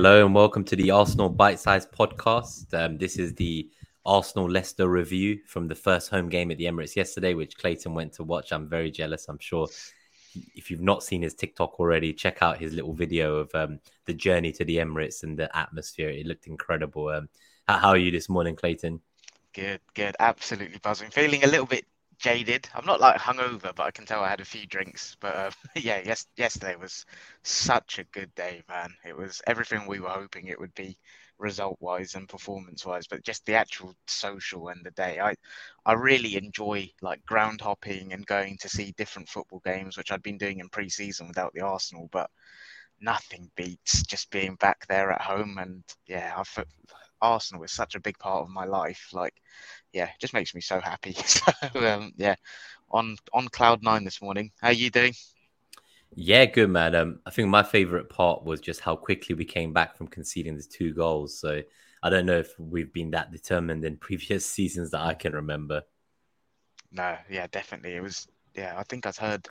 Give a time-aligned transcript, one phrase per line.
[0.00, 2.72] Hello and welcome to the Arsenal Bite Size Podcast.
[2.72, 3.68] Um, this is the
[4.06, 8.14] Arsenal Leicester review from the first home game at the Emirates yesterday, which Clayton went
[8.14, 8.50] to watch.
[8.50, 9.28] I'm very jealous.
[9.28, 9.68] I'm sure
[10.54, 14.14] if you've not seen his TikTok already, check out his little video of um, the
[14.14, 16.08] journey to the Emirates and the atmosphere.
[16.08, 17.08] It looked incredible.
[17.08, 17.28] Um,
[17.68, 19.02] how, how, are you this morning, Clayton?
[19.52, 20.16] Good, good.
[20.18, 21.10] Absolutely buzzing.
[21.10, 21.84] Feeling a little bit
[22.20, 22.68] jaded.
[22.74, 25.16] I'm not like hungover, but I can tell I had a few drinks.
[25.20, 27.06] But uh, yeah, yes, yesterday was
[27.42, 28.94] such a good day, man.
[29.06, 30.98] It was everything we were hoping it would be,
[31.38, 33.06] result-wise and performance-wise.
[33.08, 35.34] But just the actual social and the day, I,
[35.86, 40.22] I really enjoy like ground hopping and going to see different football games, which I'd
[40.22, 42.08] been doing in pre-season without the Arsenal.
[42.12, 42.30] But
[43.00, 45.58] nothing beats just being back there at home.
[45.58, 46.64] And yeah, I've
[47.22, 49.08] Arsenal is such a big part of my life.
[49.12, 49.34] Like,
[49.92, 51.12] yeah, it just makes me so happy.
[51.26, 52.36] so, um, yeah,
[52.90, 54.52] on on cloud nine this morning.
[54.60, 55.14] How are you doing?
[56.14, 56.94] Yeah, good man.
[56.94, 60.56] Um, I think my favorite part was just how quickly we came back from conceding
[60.56, 61.38] the two goals.
[61.38, 61.62] So
[62.02, 65.82] I don't know if we've been that determined in previous seasons that I can remember.
[66.92, 67.94] No, yeah, definitely.
[67.96, 68.28] It was.
[68.54, 69.48] Yeah, I think I heard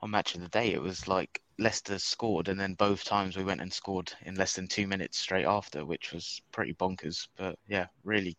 [0.00, 0.72] on match of the day.
[0.72, 4.54] It was like Leicester scored, and then both times we went and scored in less
[4.54, 7.28] than two minutes straight after, which was pretty bonkers.
[7.36, 8.36] But yeah, really,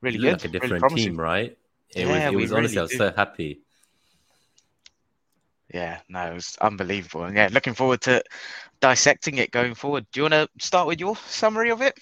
[0.00, 0.32] really good.
[0.32, 1.56] Like a different really team, right?
[1.94, 3.60] It yeah, was, it was really honestly, I was so happy.
[5.72, 7.24] Yeah, no, it was unbelievable.
[7.24, 8.22] And yeah, looking forward to
[8.80, 10.06] dissecting it going forward.
[10.12, 11.98] Do you want to start with your summary of it?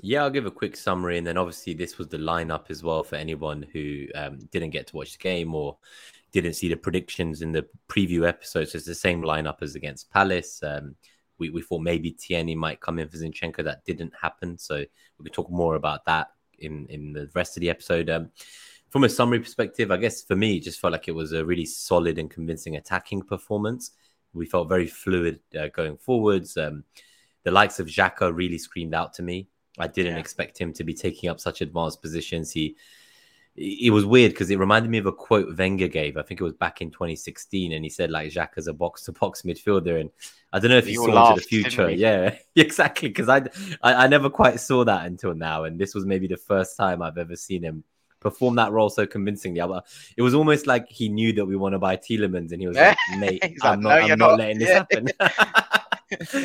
[0.00, 3.04] Yeah, I'll give a quick summary, and then obviously this was the lineup as well
[3.04, 5.76] for anyone who um, didn't get to watch the game or
[6.32, 8.74] didn't see the predictions in the preview episodes.
[8.74, 10.62] It's the same lineup as against Palace.
[10.62, 10.96] Um,
[11.38, 13.64] we, we thought maybe Tierney might come in for Zinchenko.
[13.64, 14.58] That didn't happen.
[14.58, 16.28] So we could talk more about that
[16.58, 18.08] in, in the rest of the episode.
[18.08, 18.30] Um,
[18.90, 21.44] from a summary perspective, I guess for me, it just felt like it was a
[21.44, 23.92] really solid and convincing attacking performance.
[24.34, 26.56] We felt very fluid uh, going forwards.
[26.56, 26.84] Um,
[27.44, 29.48] the likes of Xhaka really screamed out to me.
[29.78, 30.20] I didn't yeah.
[30.20, 32.52] expect him to be taking up such advanced positions.
[32.52, 32.76] He
[33.54, 36.16] it was weird because it reminded me of a quote Wenger gave.
[36.16, 39.04] I think it was back in 2016, and he said like Xhaka is a box
[39.04, 40.10] to box midfielder, and
[40.52, 41.90] I don't know if he saw laughed, into the future.
[41.90, 43.08] Yeah, exactly.
[43.08, 43.42] Because I,
[43.82, 47.02] I, I never quite saw that until now, and this was maybe the first time
[47.02, 47.84] I've ever seen him
[48.20, 49.60] perform that role so convincingly.
[50.16, 52.76] It was almost like he knew that we want to buy Tielemans, and he was
[52.76, 55.08] like, "Mate, I'm, not, no, I'm not, not, letting this happen."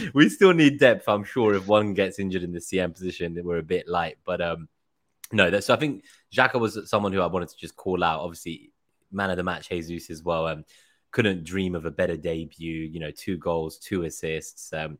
[0.13, 1.07] we still need depth.
[1.07, 4.41] I'm sure if one gets injured in the CM position, we're a bit light, but
[4.41, 4.68] um
[5.31, 6.03] no, that, so I think
[6.35, 8.21] Xhaka was someone who I wanted to just call out.
[8.21, 8.71] Obviously,
[9.11, 10.47] man of the match, Jesus as well.
[10.47, 10.63] Um,
[11.11, 12.83] couldn't dream of a better debut.
[12.83, 14.71] You know, two goals, two assists.
[14.73, 14.97] Um,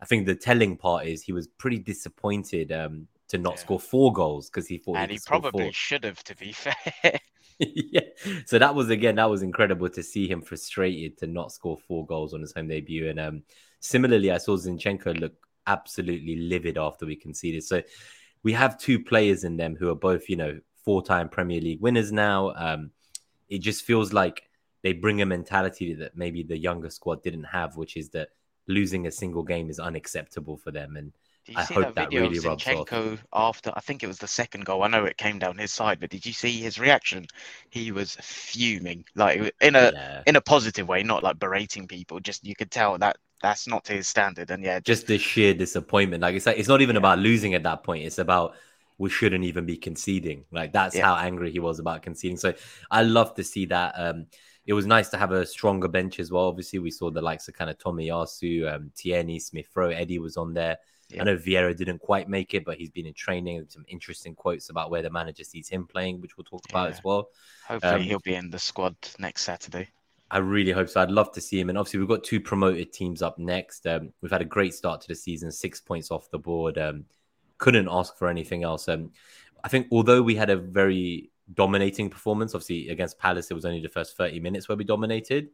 [0.00, 3.60] I think the telling part is he was pretty disappointed um, to not yeah.
[3.60, 6.22] score four goals because he thought and he, he probably should have.
[6.24, 6.74] To be fair.
[7.58, 8.00] yeah.
[8.44, 12.06] So that was again that was incredible to see him frustrated to not score four
[12.06, 13.08] goals on his home debut.
[13.08, 13.42] And um,
[13.80, 15.34] similarly, I saw Zinchenko look
[15.66, 17.64] absolutely livid after we conceded.
[17.64, 17.82] So
[18.46, 21.80] we have two players in them who are both, you know, four time Premier League
[21.80, 22.52] winners now.
[22.54, 22.92] Um,
[23.48, 24.44] it just feels like
[24.84, 28.28] they bring a mentality that maybe the younger squad didn't have, which is that
[28.68, 30.94] losing a single game is unacceptable for them.
[30.94, 31.12] And
[31.54, 33.24] I hope that, that really rubs off.
[33.32, 34.82] After I think it was the second goal.
[34.82, 37.26] I know it came down his side, but did you see his reaction?
[37.70, 40.22] He was fuming, like in a yeah.
[40.26, 42.18] in a positive way, not like berating people.
[42.20, 44.50] Just you could tell that that's not to his standard.
[44.50, 46.22] And yeah, just, just the sheer disappointment.
[46.22, 47.00] Like it's like it's not even yeah.
[47.00, 48.04] about losing at that point.
[48.04, 48.54] It's about
[48.98, 50.44] we shouldn't even be conceding.
[50.50, 51.04] Like that's yeah.
[51.04, 52.38] how angry he was about conceding.
[52.38, 52.54] So
[52.90, 53.94] I love to see that.
[53.96, 54.26] Um,
[54.66, 56.46] it was nice to have a stronger bench as well.
[56.46, 60.36] Obviously, we saw the likes of kind of Tomiyasu, um, Tierney, Smith Rowe, Eddie was
[60.36, 60.78] on there.
[61.08, 61.22] Yeah.
[61.22, 63.64] I know Vieira didn't quite make it, but he's been in training.
[63.68, 67.02] Some interesting quotes about where the manager sees him playing, which we'll talk about as
[67.04, 67.28] well.
[67.68, 69.88] Hopefully, um, he'll be in the squad next Saturday.
[70.30, 71.00] I really hope so.
[71.00, 71.68] I'd love to see him.
[71.68, 73.86] And obviously, we've got two promoted teams up next.
[73.86, 76.78] Um, we've had a great start to the season, six points off the board.
[76.78, 77.04] Um,
[77.58, 78.88] couldn't ask for anything else.
[78.88, 79.12] Um,
[79.62, 83.80] I think although we had a very dominating performance, obviously against Palace, it was only
[83.80, 85.50] the first 30 minutes where we dominated.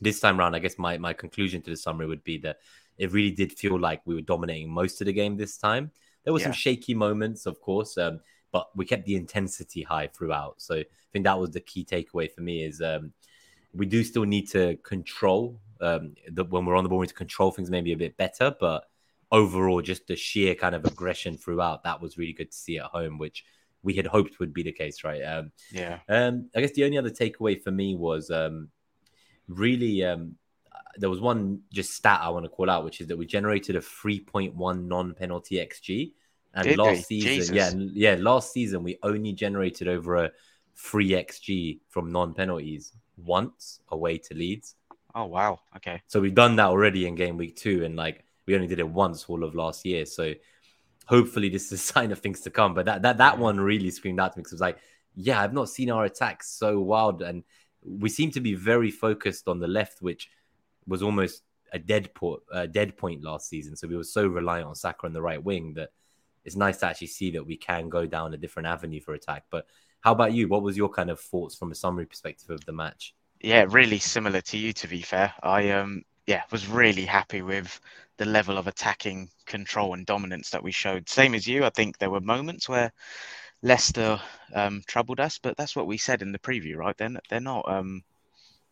[0.00, 2.58] This time around, I guess my, my conclusion to the summary would be that
[2.98, 5.90] it really did feel like we were dominating most of the game this time.
[6.24, 6.46] There were yeah.
[6.46, 8.20] some shaky moments, of course, um,
[8.52, 10.56] but we kept the intensity high throughout.
[10.58, 13.12] So I think that was the key takeaway for me is um,
[13.74, 17.10] we do still need to control um, the, when we're on the ball, we need
[17.10, 18.54] to control things maybe a bit better.
[18.58, 18.84] But
[19.30, 22.86] overall, just the sheer kind of aggression throughout that was really good to see at
[22.86, 23.44] home, which
[23.82, 25.20] we had hoped would be the case, right?
[25.22, 25.98] Um, yeah.
[26.08, 28.68] Um, I guess the only other takeaway for me was um,
[29.48, 30.36] really um,
[30.96, 33.76] there was one just stat I want to call out, which is that we generated
[33.76, 36.12] a 3.1 non-penalty xG,
[36.54, 37.20] and Did last they?
[37.20, 37.94] season, Jesus.
[37.94, 40.30] yeah, yeah, last season we only generated over a
[40.74, 44.74] free xG from non-penalties once away to Leeds.
[45.14, 46.02] Oh wow, okay.
[46.06, 48.88] So we've done that already in game week two, and like we only did it
[48.88, 50.04] once all of last year.
[50.06, 50.34] So
[51.06, 52.74] hopefully this is a sign of things to come.
[52.74, 54.78] But that that that one really screamed out to me because it was like,
[55.14, 57.44] yeah, I've not seen our attacks so wild, and
[57.84, 60.28] we seem to be very focused on the left, which
[60.86, 61.42] was almost
[61.72, 63.76] a dead point, a dead point last season.
[63.76, 65.90] So we were so reliant on Saka on the right wing that
[66.44, 69.44] it's nice to actually see that we can go down a different avenue for attack.
[69.50, 69.66] But
[70.00, 70.48] how about you?
[70.48, 73.14] What was your kind of thoughts from a summary perspective of the match?
[73.40, 74.72] Yeah, really similar to you.
[74.74, 77.80] To be fair, I um yeah was really happy with
[78.18, 81.08] the level of attacking control and dominance that we showed.
[81.08, 82.92] Same as you, I think there were moments where
[83.62, 84.20] Leicester
[84.54, 86.96] um, troubled us, but that's what we said in the preview, right?
[86.96, 88.02] They're they're not um,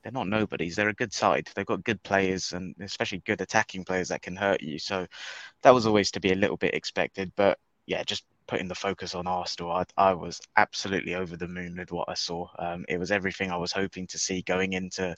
[0.02, 0.76] they're not nobodies.
[0.76, 1.49] They're a good side.
[1.55, 4.79] They've got good players and especially good attacking players that can hurt you.
[4.79, 5.06] So
[5.62, 7.32] that was always to be a little bit expected.
[7.37, 11.76] But yeah, just putting the focus on Arsenal, I, I was absolutely over the moon
[11.76, 12.49] with what I saw.
[12.58, 15.14] Um, it was everything I was hoping to see going into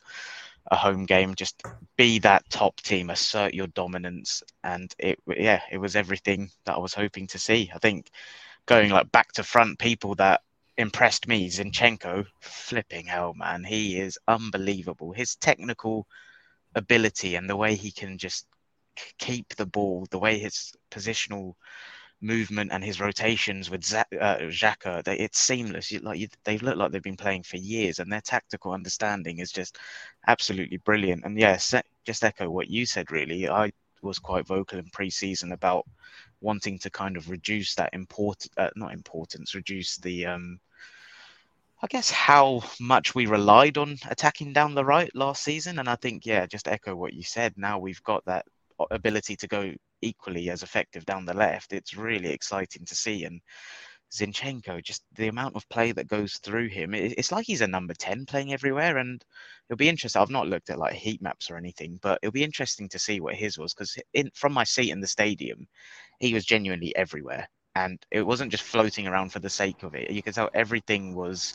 [0.70, 1.35] a home game.
[1.35, 1.62] Just
[1.96, 6.78] be that top team, assert your dominance, and it yeah, it was everything that I
[6.78, 7.70] was hoping to see.
[7.75, 8.11] I think
[8.67, 10.43] going like back to front, people that
[10.77, 15.13] impressed me, Zinchenko, flipping hell, man, he is unbelievable.
[15.13, 16.07] His technical
[16.75, 18.47] ability and the way he can just
[19.19, 21.55] keep the ball, the way his positional
[22.21, 25.91] movement and his rotations with Z- uh, it's seamless.
[25.91, 29.39] You, like you, they look like they've been playing for years, and their tactical understanding
[29.39, 29.79] is just
[30.29, 31.25] absolutely brilliant.
[31.25, 33.11] And yes, yeah, just echo what you said.
[33.11, 33.73] Really, I
[34.03, 35.87] was quite vocal in pre-season about
[36.43, 40.61] wanting to kind of reduce that important, uh, not importance, reduce the um,
[41.83, 45.81] I guess how much we relied on attacking down the right last season.
[45.81, 47.55] And I think, yeah, just echo what you said.
[47.56, 48.47] Now we've got that
[48.93, 51.73] ability to go equally as effective down the left.
[51.73, 53.25] It's really exciting to see.
[53.25, 53.41] And
[54.12, 57.94] Zinchenko, just the amount of play that goes through him, it's like he's a number
[57.94, 58.99] 10 playing everywhere.
[58.99, 59.25] And
[59.69, 60.20] it'll be interesting.
[60.20, 63.20] I've not looked at like heat maps or anything, but it'll be interesting to see
[63.20, 63.97] what his was because
[64.35, 65.67] from my seat in the stadium,
[66.20, 67.49] he was genuinely everywhere.
[67.75, 70.11] And it wasn't just floating around for the sake of it.
[70.11, 71.55] You could tell everything was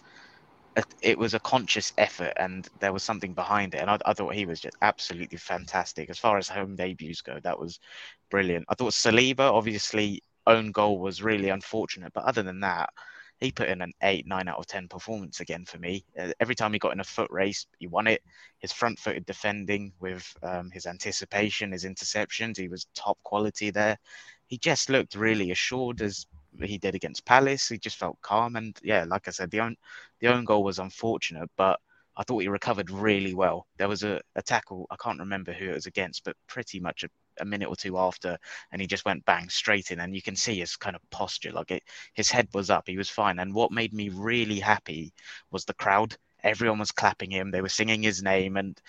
[1.02, 3.82] it was a conscious effort and there was something behind it.
[3.82, 6.10] And I, I, thought he was just absolutely fantastic.
[6.10, 7.80] As far as home debuts go, that was
[8.30, 8.66] brilliant.
[8.70, 12.14] I thought Saliba, obviously, own goal was really unfortunate.
[12.14, 12.90] But other than that,
[13.40, 16.04] he put in an eight, nine out of 10 performance again for me.
[16.20, 18.24] Uh, every time he got in a foot race, he won it.
[18.60, 23.98] His front footed defending with um, his anticipation, his interceptions, he was top quality there.
[24.48, 26.26] He just looked really assured as
[26.60, 27.68] he did against Palace.
[27.68, 28.56] He just felt calm.
[28.56, 29.76] And yeah, like I said, the own,
[30.20, 31.80] the own goal was unfortunate, but
[32.16, 33.68] I thought he recovered really well.
[33.78, 37.04] There was a, a tackle, I can't remember who it was against, but pretty much
[37.04, 37.10] a,
[37.40, 38.38] a minute or two after,
[38.72, 40.00] and he just went bang straight in.
[40.00, 42.98] And you can see his kind of posture, like it, his head was up, he
[42.98, 43.40] was fine.
[43.40, 45.14] And what made me really happy
[45.52, 46.16] was the crowd.
[46.44, 48.80] Everyone was clapping him, they were singing his name, and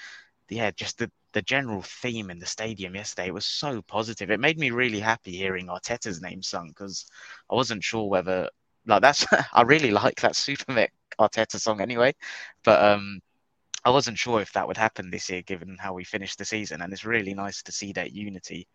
[0.49, 4.31] yeah, just the, the general theme in the stadium yesterday was so positive.
[4.31, 7.07] It made me really happy hearing Arteta's name sung because
[7.51, 8.49] I wasn't sure whether
[8.87, 12.15] like that's I really like that Super Mech Arteta song anyway,
[12.65, 13.21] but um,
[13.85, 16.83] I wasn't sure if that would happen this year given how we finished the season,
[16.83, 18.67] and it's really nice to see that unity.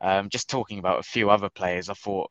[0.00, 2.30] Um, just talking about a few other players, I thought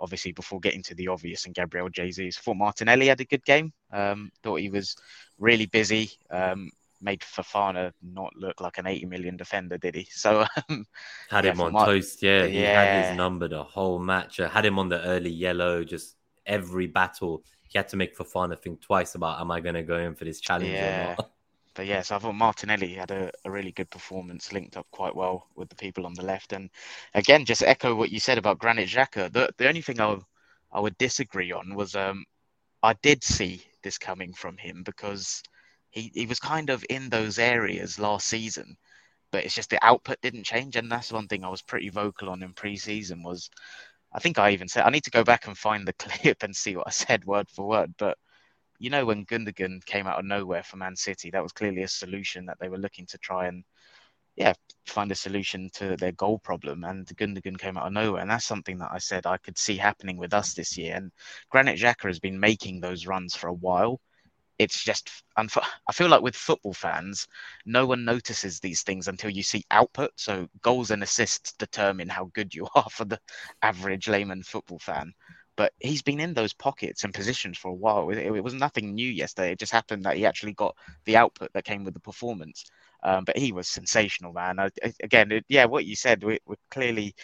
[0.00, 3.72] obviously before getting to the obvious and Gabriel Jesus, thought Martinelli had a good game.
[3.92, 4.96] Um, thought he was
[5.38, 6.10] really busy.
[6.30, 10.08] Um, made Fofana not look like an 80 million defender, did he?
[10.10, 10.86] So um,
[11.30, 12.22] had him on toast.
[12.22, 12.82] Yeah, he yeah.
[12.82, 14.40] had his number the whole match.
[14.40, 15.84] I had him on the early yellow.
[15.84, 19.82] Just every battle, he had to make Fofana think twice about, am I going to
[19.82, 21.12] go in for this challenge yeah.
[21.12, 21.30] or not?
[21.78, 25.14] But yeah, so I thought Martinelli had a, a, really good performance, linked up quite
[25.14, 26.52] well with the people on the left.
[26.52, 26.70] And
[27.14, 29.32] again, just echo what you said about Granit Xhaka.
[29.32, 30.18] The the only thing I
[30.72, 32.24] I would disagree on was um
[32.82, 35.40] I did see this coming from him because
[35.90, 38.76] he, he was kind of in those areas last season,
[39.30, 40.74] but it's just the output didn't change.
[40.74, 43.50] And that's one thing I was pretty vocal on in preseason was
[44.12, 46.56] I think I even said I need to go back and find the clip and
[46.56, 47.94] see what I said word for word.
[47.98, 48.18] But
[48.78, 51.88] you know, when Gundogan came out of nowhere for Man City, that was clearly a
[51.88, 53.64] solution that they were looking to try and
[54.36, 54.52] yeah,
[54.86, 56.84] find a solution to their goal problem.
[56.84, 58.22] And Gundogan came out of nowhere.
[58.22, 60.94] And that's something that I said I could see happening with us this year.
[60.94, 61.10] And
[61.50, 64.00] Granit Xhaka has been making those runs for a while
[64.58, 67.28] it's just I feel like with football fans,
[67.64, 70.10] no one notices these things until you see output.
[70.16, 73.20] So goals and assists determine how good you are for the
[73.62, 75.12] average layman football fan.
[75.58, 78.08] But he's been in those pockets and positions for a while.
[78.10, 79.50] It, it was nothing new yesterday.
[79.50, 82.64] It just happened that he actually got the output that came with the performance.
[83.02, 84.60] Um, but he was sensational, man.
[84.60, 84.70] I,
[85.02, 87.16] again, it, yeah, what you said, we, we're clearly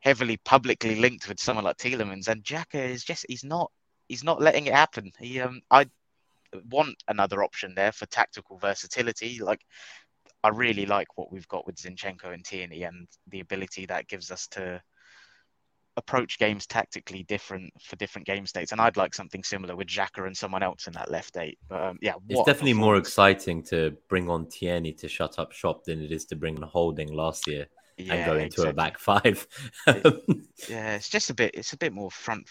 [0.00, 3.70] heavily publicly linked with someone like Tielemans, and Xhaka is just—he's not
[4.08, 5.12] he's not letting it happen.
[5.20, 5.86] He um I
[6.68, 9.38] want another option there for tactical versatility.
[9.40, 9.60] Like
[10.42, 14.32] I really like what we've got with Zinchenko and Tierney and the ability that gives
[14.32, 14.82] us to
[15.96, 18.72] approach games tactically different for different game states.
[18.72, 21.58] And I'd like something similar with Xhaka and someone else in that left eight.
[21.68, 25.84] But um, yeah, it's definitely more exciting to bring on Tierney to shut up shop
[25.84, 28.70] than it is to bring on Holding last year yeah, and go into exactly.
[28.70, 29.46] a back five.
[30.68, 31.54] yeah, it's just a bit.
[31.54, 32.46] It's a bit more front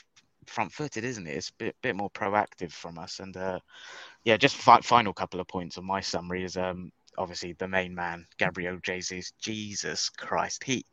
[0.47, 1.35] front footed, isn't it?
[1.35, 3.19] It's a bit bit more proactive from us.
[3.19, 3.59] And uh,
[4.23, 7.93] yeah, just fi- final couple of points on my summary is um obviously the main
[7.95, 9.31] man, Gabriel Jesus.
[9.39, 10.85] Jesus Christ, he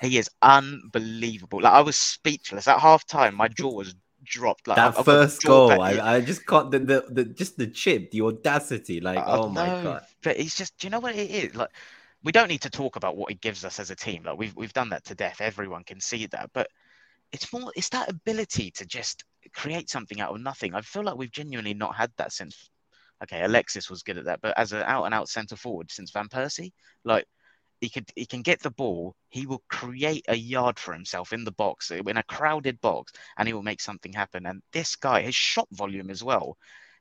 [0.00, 1.60] he is unbelievable.
[1.62, 3.34] Like I was speechless at half time.
[3.34, 4.68] My jaw was dropped.
[4.68, 8.10] Like that I've, 1st goal, I, I, just got the, the, the just the chip,
[8.10, 9.00] the audacity.
[9.00, 10.02] Like, I, oh my god!
[10.22, 11.54] But he's just, do you know what it is?
[11.54, 11.70] Like,
[12.24, 14.22] we don't need to talk about what he gives us as a team.
[14.24, 15.40] Like we've we've done that to death.
[15.40, 16.50] Everyone can see that.
[16.52, 16.68] But
[17.32, 19.24] it's more, it's that ability to just
[19.54, 20.74] create something out of nothing.
[20.74, 22.68] I feel like we've genuinely not had that since.
[23.22, 26.10] Okay, Alexis was good at that, but as an out and out centre forward since
[26.10, 26.72] Van Persie,
[27.04, 27.24] like
[27.82, 31.42] he could he can get the ball he will create a yard for himself in
[31.42, 35.20] the box in a crowded box and he will make something happen and this guy
[35.20, 36.56] his shot volume as well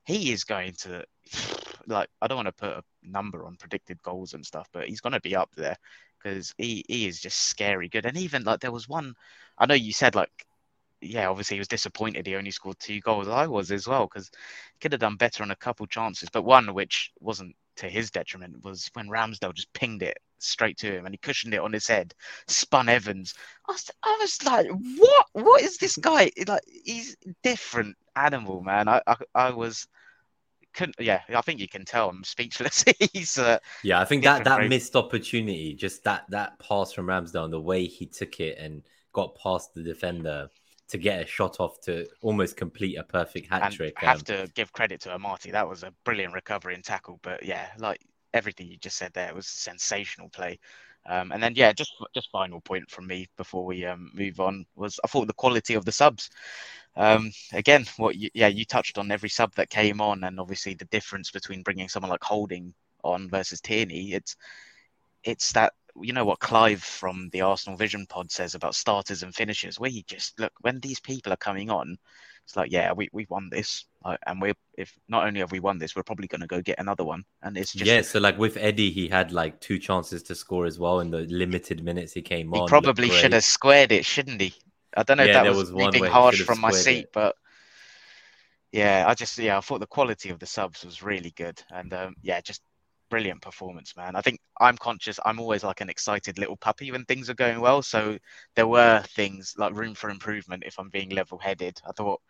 [0.05, 1.05] he is going to
[1.87, 5.01] like i don't want to put a number on predicted goals and stuff but he's
[5.01, 5.77] going to be up there
[6.17, 9.13] because he, he is just scary good and even like there was one
[9.59, 10.31] i know you said like
[11.03, 13.27] yeah, obviously he was disappointed he only scored two goals.
[13.27, 16.43] I was as well because he could have done better on a couple chances, but
[16.43, 21.05] one which wasn't to his detriment was when Ramsdale just pinged it straight to him
[21.05, 22.13] and he cushioned it on his head,
[22.47, 23.33] spun Evans.
[23.67, 25.25] I was, I was like, what?
[25.33, 26.31] What is this guy?
[26.47, 28.87] Like, he's different animal, man.
[28.87, 29.87] I, I, I was
[30.73, 30.95] couldn't.
[30.99, 32.83] Yeah, I think you can tell I'm speechless.
[33.13, 33.99] he's uh, yeah.
[33.99, 38.05] I think that that missed opportunity, just that that pass from Ramsdale, the way he
[38.05, 40.49] took it and got past the defender
[40.91, 43.93] to get a shot off to almost complete a perfect hat trick.
[44.01, 45.51] I have um, to give credit to Amartey.
[45.51, 47.19] That was a brilliant recovery and tackle.
[47.23, 48.01] But yeah, like
[48.33, 50.59] everything you just said there was sensational play.
[51.05, 54.65] Um, and then yeah, just just final point from me before we um, move on
[54.75, 56.29] was I thought the quality of the subs.
[56.95, 60.73] Um, again, what you, yeah you touched on every sub that came on, and obviously
[60.73, 64.13] the difference between bringing someone like Holding on versus Tierney.
[64.13, 64.35] It's
[65.23, 69.33] it's that you know what Clive from the Arsenal Vision Pod says about starters and
[69.33, 71.97] finishers, where you just look when these people are coming on,
[72.45, 73.85] it's like, yeah, we we won this,
[74.27, 76.79] and we're if not only have we won this, we're probably going to go get
[76.79, 78.01] another one, and it's just yeah.
[78.01, 81.21] So like with Eddie, he had like two chances to score as well in the
[81.21, 82.67] limited minutes he came he on.
[82.67, 84.53] He probably should have squared it, shouldn't he?
[84.95, 87.13] I don't know yeah, if that was, was being harsh from my seat, it.
[87.13, 87.35] but
[88.71, 91.93] yeah, I just yeah, I thought the quality of the subs was really good, and
[91.93, 92.61] um, yeah, just
[93.11, 94.15] brilliant performance, man.
[94.15, 95.19] I think I'm conscious.
[95.25, 97.81] I'm always like an excited little puppy when things are going well.
[97.81, 98.17] So
[98.55, 101.79] there were things like room for improvement if I'm being level headed.
[101.87, 102.21] I thought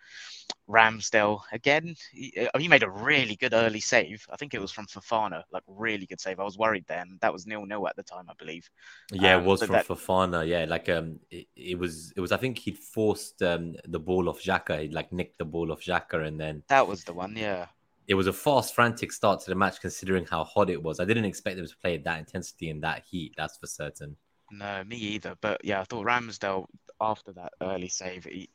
[0.68, 4.26] Ramsdale again, he, uh, he, made a really good early save.
[4.32, 6.40] I think it was from Fofana, like really good save.
[6.40, 7.20] I was worried then.
[7.22, 8.68] That was nil nil at the time, I believe.
[9.12, 9.88] Yeah, um, it was from that...
[9.88, 10.48] Fofana.
[10.48, 12.32] Yeah, like um, it, it, was it was.
[12.32, 14.82] I think he'd forced um the ball off Xhaka.
[14.82, 17.36] He'd like nicked the ball off Xhaka, and then that was the one.
[17.36, 17.68] Yeah
[18.08, 21.00] it was a fast, frantic start to the match considering how hot it was.
[21.00, 23.34] I didn't expect them to play that intensity and that heat.
[23.38, 24.15] That's for certain.
[24.51, 25.36] No, me either.
[25.41, 26.65] But yeah, I thought Ramsdale
[27.00, 28.50] after that early save, he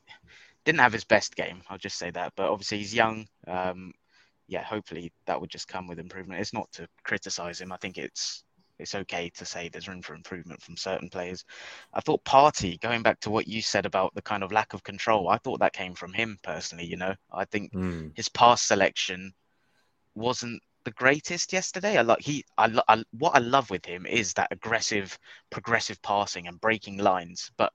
[0.65, 1.63] didn't have his best game.
[1.69, 2.33] I'll just say that.
[2.37, 3.27] But obviously he's young.
[3.47, 3.93] Um,
[4.49, 6.41] yeah, hopefully that would just come with improvement.
[6.41, 7.73] It's not to criticize him.
[7.73, 8.45] I think it's
[8.79, 11.45] it's okay to say there's room for improvement from certain players.
[11.93, 14.83] I thought Partey, going back to what you said about the kind of lack of
[14.83, 16.87] control, I thought that came from him personally.
[16.87, 18.13] You know, I think mm.
[18.15, 19.33] his pass selection
[20.15, 21.99] wasn't the greatest yesterday.
[21.99, 22.45] I like he.
[22.57, 25.19] I, I what I love with him is that aggressive,
[25.51, 27.51] progressive passing and breaking lines.
[27.57, 27.73] But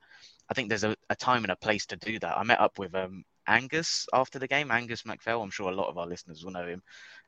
[0.49, 2.37] I think there's a, a time and a place to do that.
[2.37, 5.41] I met up with um, Angus after the game, Angus MacPhail.
[5.41, 6.81] I'm sure a lot of our listeners will know him,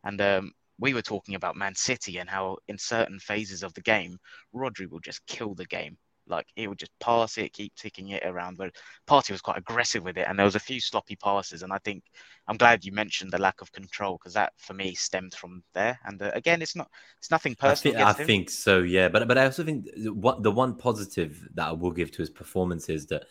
[0.03, 3.82] and um, we were talking about Man City and how in certain phases of the
[3.82, 4.18] game,
[4.53, 5.98] Rodri will just kill the game.
[6.25, 8.58] Like he would just pass it, keep ticking it around.
[8.58, 8.75] But
[9.08, 11.63] Partey was quite aggressive with it, and there was a few sloppy passes.
[11.63, 12.03] And I think
[12.48, 16.00] I'm glad you mentioned the lack of control because that for me stemmed from there.
[16.06, 17.98] And uh, again, it's not it's nothing personal.
[17.98, 19.10] I, think, I think, so, yeah.
[19.10, 22.30] But but I also think what the one positive that I will give to his
[22.30, 23.25] performance is that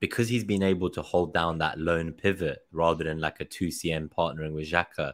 [0.00, 3.68] because he's been able to hold down that lone pivot rather than like a two
[3.68, 5.12] CM partnering with Xhaka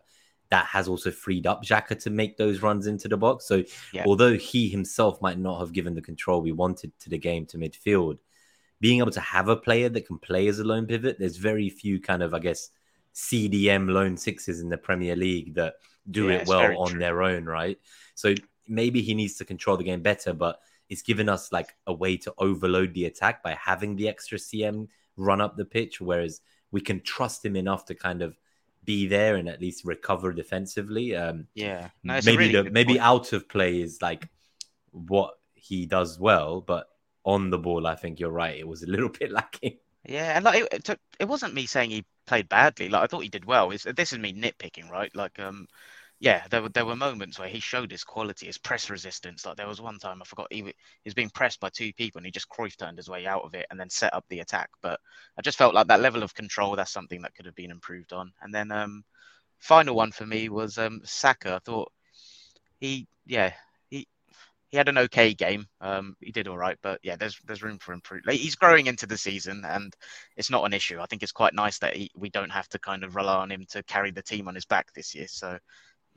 [0.51, 3.47] that has also freed up Xhaka to make those runs into the box.
[3.47, 4.05] So yeah.
[4.07, 7.59] although he himself might not have given the control we wanted to the game to
[7.59, 8.19] midfield,
[8.81, 11.69] being able to have a player that can play as a lone pivot, there's very
[11.69, 12.71] few kind of, I guess,
[13.15, 15.75] CDM lone sixes in the Premier League that
[16.11, 17.01] do yeah, it well on true.
[17.01, 17.79] their own, right?
[18.15, 18.35] So
[18.67, 22.17] maybe he needs to control the game better, but it's given us like a way
[22.19, 26.41] to overload the attack by having the extra CM run up the pitch, whereas
[26.71, 28.39] we can trust him enough to kind of
[28.89, 31.15] be there and at least recover defensively.
[31.15, 33.03] Um, yeah, no, maybe really the maybe point.
[33.03, 34.27] out of play is like
[34.93, 36.89] what he does well, but
[37.23, 38.59] on the ball, I think you're right.
[38.59, 39.77] It was a little bit lacking.
[40.07, 42.89] Yeah, and like it, it, wasn't me saying he played badly.
[42.89, 43.73] Like I thought he did well.
[43.73, 45.15] It's, this is me nitpicking, right?
[45.15, 45.67] Like um,
[46.21, 49.47] yeah, there were there were moments where he showed his quality, his press resistance.
[49.47, 52.19] Like there was one time I forgot he, he was being pressed by two people
[52.19, 54.41] and he just Cruyff turned his way out of it and then set up the
[54.41, 54.71] attack.
[54.83, 54.99] But
[55.39, 58.13] I just felt like that level of control that's something that could have been improved
[58.13, 58.33] on.
[58.43, 59.05] And then um,
[59.59, 61.55] final one for me was um, Saka.
[61.55, 61.93] I thought
[62.81, 63.53] he yeah
[63.89, 64.09] he
[64.71, 65.67] he had an okay game.
[65.81, 68.39] Um, he did all right, but yeah, there's there's room for improvement.
[68.39, 69.95] He's growing into the season, and
[70.37, 71.01] it's not an issue.
[71.01, 73.53] I think it's quite nice that he, we don't have to kind of rely on
[73.53, 75.27] him to carry the team on his back this year.
[75.29, 75.59] So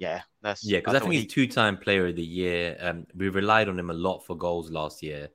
[0.02, 0.80] yeah, that's yeah.
[0.80, 1.28] Because I, I, think he's he...
[1.28, 2.76] two-time Player of the Year.
[2.80, 5.30] Um, we relied on him a lot for goals last year.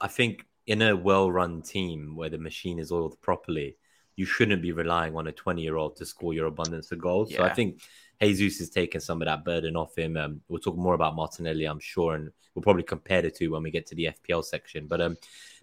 [0.00, 3.76] I think in a well-run team where the machine is oiled properly,
[4.16, 7.30] you shouldn't be relying on a 20-year-old to score your abundance of goals.
[7.30, 7.36] Yeah.
[7.36, 7.82] So I think
[8.20, 10.16] Jesus is taking some of that burden off him.
[10.16, 13.62] Um, we'll talk more about Martinelli, I'm sure, and we'll probably compare the two when
[13.62, 14.88] we get to the FPL section.
[14.88, 15.16] But um,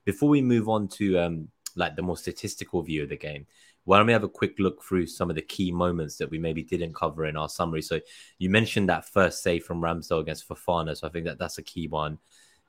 [0.05, 3.45] before we move on to um, like the more statistical view of the game,
[3.85, 6.37] why don't we have a quick look through some of the key moments that we
[6.37, 7.81] maybe didn't cover in our summary?
[7.81, 7.99] So
[8.37, 11.63] you mentioned that first save from Ramsdale against Fofana, so I think that that's a
[11.63, 12.19] key one.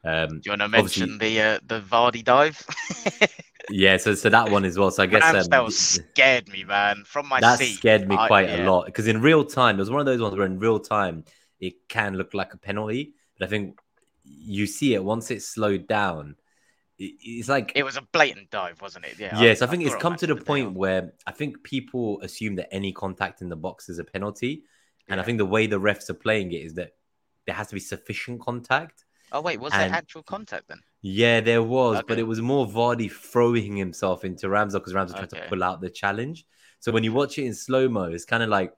[0.04, 2.64] Um, Do you want to mention the uh, the Vardy dive?
[3.71, 4.90] yeah, so so that one as well.
[4.90, 7.75] So I guess Ramsdale um, scared me, man, from my that seat.
[7.75, 8.69] scared me quite I, yeah.
[8.69, 10.81] a lot because in real time, it was one of those ones where in real
[10.81, 11.25] time
[11.61, 13.78] it can look like a penalty, but I think
[14.25, 16.37] you see it once it's slowed down
[17.02, 19.18] it's like it was a blatant dive, wasn't it?
[19.18, 19.40] Yeah.
[19.40, 22.56] Yes, I, I think I it's come to the point where I think people assume
[22.56, 24.64] that any contact in the box is a penalty,
[25.09, 25.23] and yeah.
[25.23, 26.92] I think the way the refs are playing it is that
[27.46, 29.05] there has to be sufficient contact.
[29.33, 29.83] Oh wait, was and...
[29.83, 30.81] there actual contact then?
[31.00, 32.05] Yeah, there was, okay.
[32.07, 35.27] but it was more Vardy throwing himself into Ramsdale because Ramsdale okay.
[35.27, 36.46] tried to pull out the challenge.
[36.79, 38.72] So when you watch it in slow mo, it's kind of like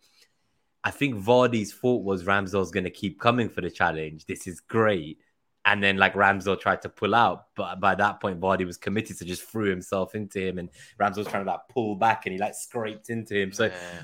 [0.83, 4.27] I think Vardy's thought was Ramsdale's going to keep coming for the challenge.
[4.27, 5.19] This is great
[5.65, 9.17] and then like Ramsdale tried to pull out, but by that point, Vardy was committed
[9.19, 10.69] to just threw himself into him, and
[11.01, 13.53] Ramsdale was trying to like pull back, and he like scraped into him.
[13.53, 14.03] So yeah.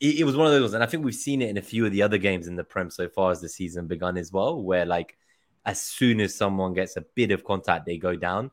[0.00, 1.86] it, it, was one of those, and I think we've seen it in a few
[1.86, 4.62] of the other games in the Prem so far as the season begun as well,
[4.62, 5.16] where like
[5.64, 8.50] as soon as someone gets a bit of contact, they go down.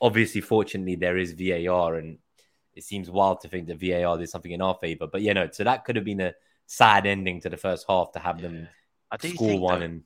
[0.00, 2.18] Obviously, fortunately, there is VAR, and
[2.74, 5.06] it seems wild to think that VAR did something in our favor.
[5.06, 6.34] But you know, so that could have been a
[6.66, 8.48] sad ending to the first half to have yeah.
[8.48, 8.68] them
[9.30, 10.02] score one and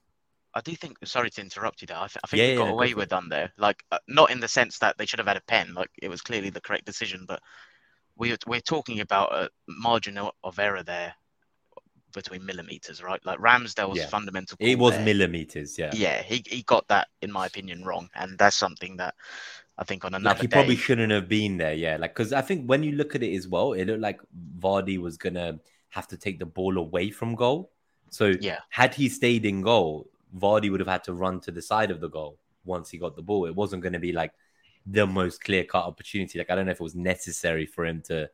[0.59, 0.99] I do think.
[1.05, 1.97] Sorry to interrupt you there.
[1.97, 3.53] I, th- I think yeah, they got yeah, away with them there.
[3.57, 5.75] Like, uh, not in the sense that they should have had a pen.
[5.75, 7.41] Like, it was clearly the correct decision, but
[8.17, 11.15] we're we're talking about a margin of error there
[12.13, 13.25] between millimeters, right?
[13.25, 14.07] Like Ramsdale's yeah.
[14.09, 14.57] fundamental.
[14.61, 15.91] It was there, millimeters, yeah.
[15.95, 19.15] Yeah, he he got that, in my opinion, wrong, and that's something that
[19.77, 20.35] I think on another.
[20.35, 21.97] Like he day, probably shouldn't have been there, yeah.
[21.97, 24.21] Like because I think when you look at it as well, it looked like
[24.59, 27.71] Vardy was gonna have to take the ball away from goal.
[28.11, 31.63] So yeah, had he stayed in goal, Vardy would have had to run to the
[31.63, 33.47] side of the goal once he got the ball.
[33.47, 34.33] It wasn't going to be like
[34.87, 36.39] the most clear cut opportunity.
[36.39, 38.29] Like I don't know if it was necessary for him to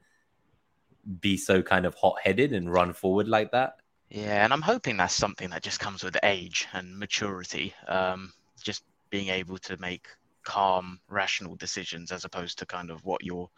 [1.20, 3.76] be so kind of hot headed and run forward like that.
[4.10, 7.74] Yeah, and I'm hoping that's something that just comes with age and maturity.
[7.88, 10.08] Um, just being able to make
[10.44, 13.50] calm, rational decisions as opposed to kind of what your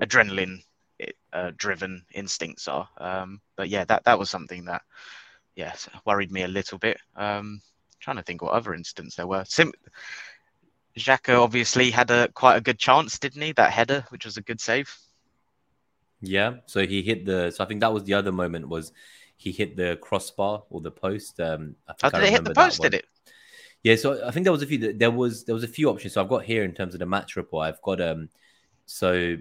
[0.00, 0.62] adrenaline
[1.32, 2.88] uh, driven instincts are.
[2.98, 4.82] Um, but yeah, that that was something that
[5.56, 5.74] yeah
[6.04, 6.98] worried me a little bit.
[7.16, 7.60] Um,
[8.00, 9.44] trying to think what other incidents there were.
[9.46, 9.72] Sim-
[10.96, 13.52] Xhaka obviously had a quite a good chance, didn't he?
[13.52, 14.94] That header, which was a good save.
[16.20, 17.50] Yeah, so he hit the.
[17.50, 18.92] So I think that was the other moment was
[19.36, 21.38] he hit the crossbar or the post.
[21.40, 22.82] Um, I think oh, did I it hit the post?
[22.82, 23.06] Did it?
[23.84, 24.92] Yeah, so I think there was a few.
[24.92, 26.14] There was there was a few options.
[26.14, 27.68] So I've got here in terms of the match report.
[27.68, 28.28] I've got um,
[28.86, 29.36] so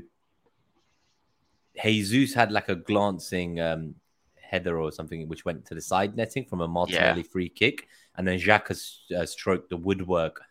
[1.82, 3.96] Jesus had like a glancing um
[4.40, 7.28] header or something which went to the side netting from a Martinelli yeah.
[7.32, 7.88] free kick,
[8.18, 8.78] and then Xhaka
[9.16, 10.42] uh, stroked the woodwork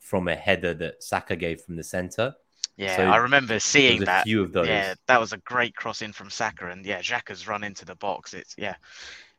[0.00, 2.34] from a header that Saka gave from the center.
[2.76, 4.24] Yeah, so I remember seeing that.
[4.24, 4.68] few of those.
[4.68, 7.94] Yeah, that was a great cross in from Saka, and yeah, Xhaka's run into the
[7.94, 8.34] box.
[8.34, 8.74] It's yeah,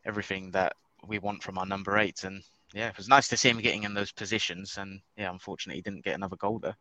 [0.05, 0.73] everything that
[1.05, 2.41] we want from our number eight, and
[2.73, 4.77] yeah, it was nice to see him getting in those positions.
[4.77, 6.75] And yeah, unfortunately, he didn't get another goal there.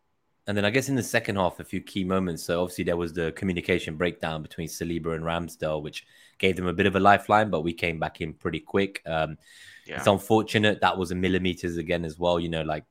[0.47, 2.45] And then I guess in the second half, a few key moments.
[2.45, 6.07] So obviously there was the communication breakdown between Saliba and Ramsdale, which
[6.39, 9.03] gave them a bit of a lifeline, but we came back in pretty quick.
[9.07, 9.39] Um,
[9.87, 9.97] yeah.
[9.97, 12.39] It's unfortunate that was a millimeters again as well.
[12.39, 12.85] You know, like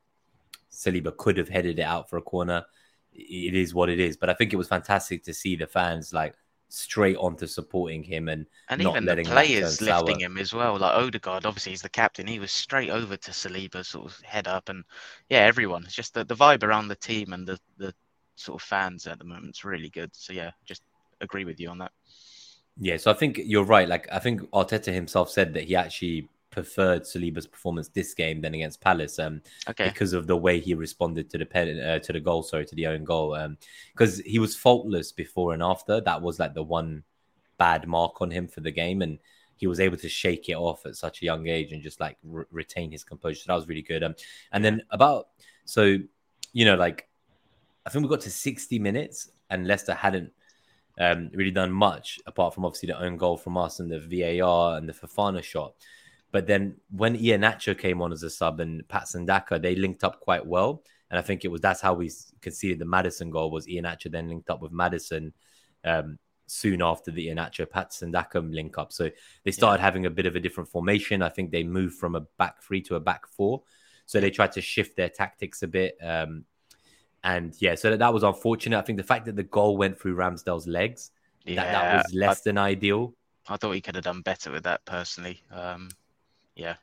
[0.70, 2.66] Saliba could have headed it out for a corner.
[3.14, 4.18] It is what it is.
[4.18, 6.36] But I think it was fantastic to see the fans like
[6.70, 10.78] straight on to supporting him and and even the players lifting him as well.
[10.78, 12.28] Like Odegaard, obviously he's the captain.
[12.28, 14.84] He was straight over to Saliba, sort of head up, and
[15.30, 15.84] yeah, everyone.
[15.84, 17.94] It's just the, the vibe around the team and the the
[18.36, 20.10] sort of fans at the moment is really good.
[20.14, 20.82] So yeah, just
[21.22, 21.92] agree with you on that.
[22.78, 23.88] Yeah, so I think you're right.
[23.88, 28.54] Like I think Arteta himself said that he actually preferred Saliba's performance this game than
[28.54, 29.20] against Palace.
[29.20, 29.90] Um, okay.
[29.90, 32.76] because of the way he responded to the pen, uh, to the goal, sorry, to
[32.76, 33.36] the own goal.
[33.36, 33.58] Um,
[33.92, 36.00] because he was faultless before and after.
[36.00, 37.04] That was like the one
[37.58, 39.20] bad mark on him for the game, and
[39.58, 42.18] he was able to shake it off at such a young age and just like
[42.24, 43.42] re- retain his composure.
[43.42, 44.02] So that was really good.
[44.02, 44.16] Um,
[44.54, 45.28] and then about
[45.66, 45.98] so,
[46.54, 47.10] you know, like
[47.86, 50.32] I think we got to sixty minutes, and Leicester hadn't
[51.02, 54.78] um, really done much apart from obviously the own goal from us and the VAR
[54.78, 55.74] and the Fofana shot.
[56.32, 60.20] But then when Iheanacho came on as a sub and Patson Daka, they linked up
[60.20, 60.84] quite well.
[61.10, 62.12] And I think it was that's how we
[62.42, 65.34] conceded the Maddison goal was Iheanacho then linked up with Maddison
[65.84, 68.92] um, soon after the Iheanacho Patson Daka link up.
[68.92, 69.10] So
[69.44, 69.86] they started yeah.
[69.86, 71.22] having a bit of a different formation.
[71.22, 73.64] I think they moved from a back three to a back four.
[74.08, 75.98] So they tried to shift their tactics a bit.
[76.02, 76.46] Um,
[77.24, 78.78] and yeah, so that, that was unfortunate.
[78.78, 81.12] I think the fact that the goal went through Ramsdale's legs,
[81.44, 83.16] yeah, that, that was less I, than ideal.
[83.48, 85.42] I thought he could have done better with that personally.
[85.52, 85.90] Um,
[86.56, 86.76] yeah.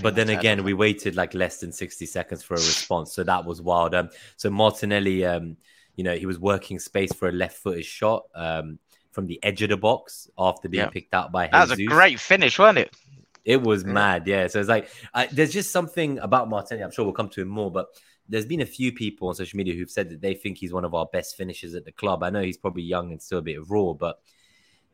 [0.00, 3.12] But then again, we waited like less than 60 seconds for a response.
[3.12, 3.94] So that was wild.
[3.94, 5.58] Um, so Martinelli, um,
[5.94, 8.78] you know, he was working space for a left footed shot um,
[9.12, 10.90] from the edge of the box after being yeah.
[10.90, 12.96] picked out by That was a great finish, wasn't it?
[13.44, 13.92] It was yeah.
[13.92, 14.46] mad, yeah.
[14.46, 16.82] So it's like I, there's just something about Martinelli.
[16.82, 17.88] I'm sure we'll come to him more, but
[18.26, 20.86] there's been a few people on social media who've said that they think he's one
[20.86, 22.22] of our best finishers at the club.
[22.22, 24.18] I know he's probably young and still a bit raw, but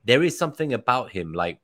[0.05, 1.33] there is something about him.
[1.33, 1.61] Like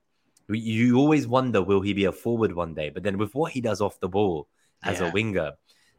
[0.48, 2.90] you always wonder, will he be a forward one day?
[2.90, 4.48] But then with what he does off the ball
[4.82, 5.08] as yeah.
[5.08, 5.52] a winger,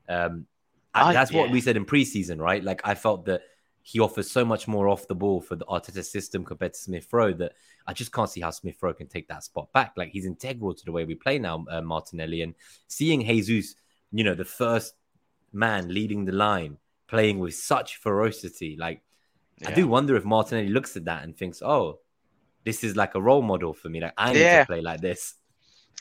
[0.07, 0.45] um,
[0.93, 1.41] I, that's yeah.
[1.41, 2.63] what we said in preseason, right?
[2.63, 3.41] Like I felt that
[3.83, 7.07] he offers so much more off the ball for the Arteta system compared to Smith
[7.11, 7.53] Rowe that
[7.85, 9.93] I just can't see how Smith Rowe can take that spot back.
[9.95, 12.53] Like he's integral to the way we play now, uh, Martinelli, and
[12.87, 13.75] seeing Jesus,
[14.11, 14.93] you know, the first
[15.53, 18.75] man leading the line, playing with such ferocity.
[18.77, 19.01] Like,
[19.59, 19.69] yeah.
[19.69, 21.99] I do wonder if Martinelli looks at that and thinks, "Oh,
[22.67, 24.01] this is like a role model for me.
[24.01, 24.59] Like, I need yeah.
[24.59, 25.35] to play like this."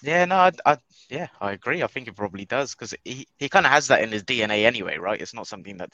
[0.03, 1.85] Yeah, no, I, I, yeah, I agree.
[1.85, 4.65] I think it probably does because he, he kind of has that in his DNA
[4.65, 5.21] anyway, right?
[5.21, 5.93] It's not something that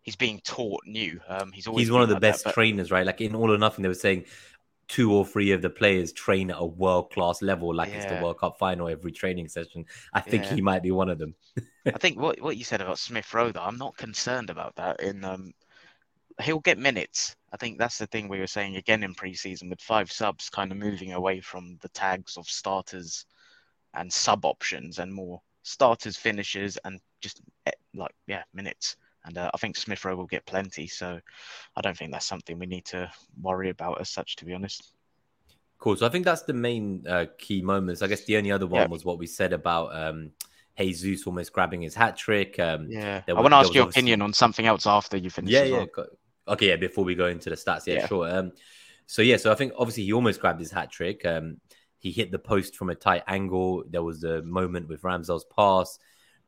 [0.00, 1.20] he's being taught new.
[1.28, 2.54] Um, he's always he's one of the like best that, but...
[2.54, 3.06] trainers, right?
[3.06, 4.24] Like in All or Nothing, they were saying
[4.88, 7.96] two or three of the players train at a world class level, like yeah.
[7.96, 9.84] it's the World Cup final every training session.
[10.14, 10.54] I think yeah.
[10.54, 11.34] he might be one of them.
[11.86, 15.00] I think what what you said about Smith Rowe, though, I'm not concerned about that.
[15.00, 15.52] In um,
[16.42, 17.36] he'll get minutes.
[17.52, 20.70] I think that's the thing we were saying again in preseason with five subs, kind
[20.70, 23.24] of moving away from the tags of starters
[23.94, 28.96] and sub options and more starters, finishers, and just eh, like yeah, minutes.
[29.24, 30.86] And uh, I think Smith Rowe will get plenty.
[30.86, 31.20] So
[31.76, 34.94] I don't think that's something we need to worry about as such, to be honest.
[35.78, 35.96] Cool.
[35.96, 38.02] So I think that's the main uh, key moments.
[38.02, 40.32] I guess the only other one was what we said about um,
[40.78, 42.58] Jesus almost grabbing his hat trick.
[42.58, 43.22] Um, yeah.
[43.28, 44.00] I want to ask your obviously...
[44.00, 45.52] opinion on something else after you finish.
[45.52, 45.84] Yeah, yeah.
[45.96, 46.06] Well.
[46.48, 46.76] Okay, yeah.
[46.76, 48.06] Before we go into the stats, yeah, yeah.
[48.06, 48.28] sure.
[48.30, 48.52] Um,
[49.06, 51.24] so yeah, so I think obviously he almost grabbed his hat trick.
[51.24, 51.60] Um,
[51.98, 53.84] he hit the post from a tight angle.
[53.88, 55.98] There was a moment with Ramsdale's pass.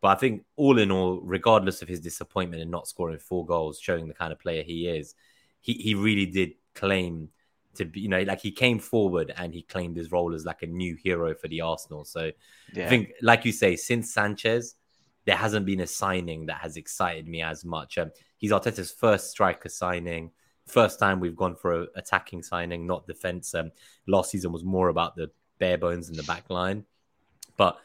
[0.00, 3.78] But I think all in all, regardless of his disappointment in not scoring four goals,
[3.78, 5.14] showing the kind of player he is,
[5.60, 7.28] he, he really did claim
[7.74, 10.62] to be, you know, like he came forward and he claimed his role as like
[10.62, 12.04] a new hero for the Arsenal.
[12.04, 12.30] So
[12.72, 12.86] yeah.
[12.86, 14.74] I think, like you say, since Sanchez,
[15.26, 17.98] there hasn't been a signing that has excited me as much.
[17.98, 20.32] Um, he's Arteta's first striker signing.
[20.66, 23.54] First time we've gone for a attacking signing, not defense.
[23.54, 23.70] Um,
[24.06, 26.84] last season was more about the bare bones in the back line.
[27.56, 27.78] But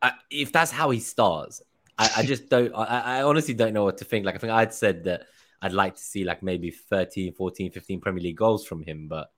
[0.00, 1.60] I, if that's how he starts,
[1.98, 2.72] I, I just don't.
[2.74, 4.24] I, I, honestly don't know what to think.
[4.24, 5.24] Like I think I'd said that
[5.60, 9.30] I'd like to see like maybe 13, 14, 15 Premier League goals from him, but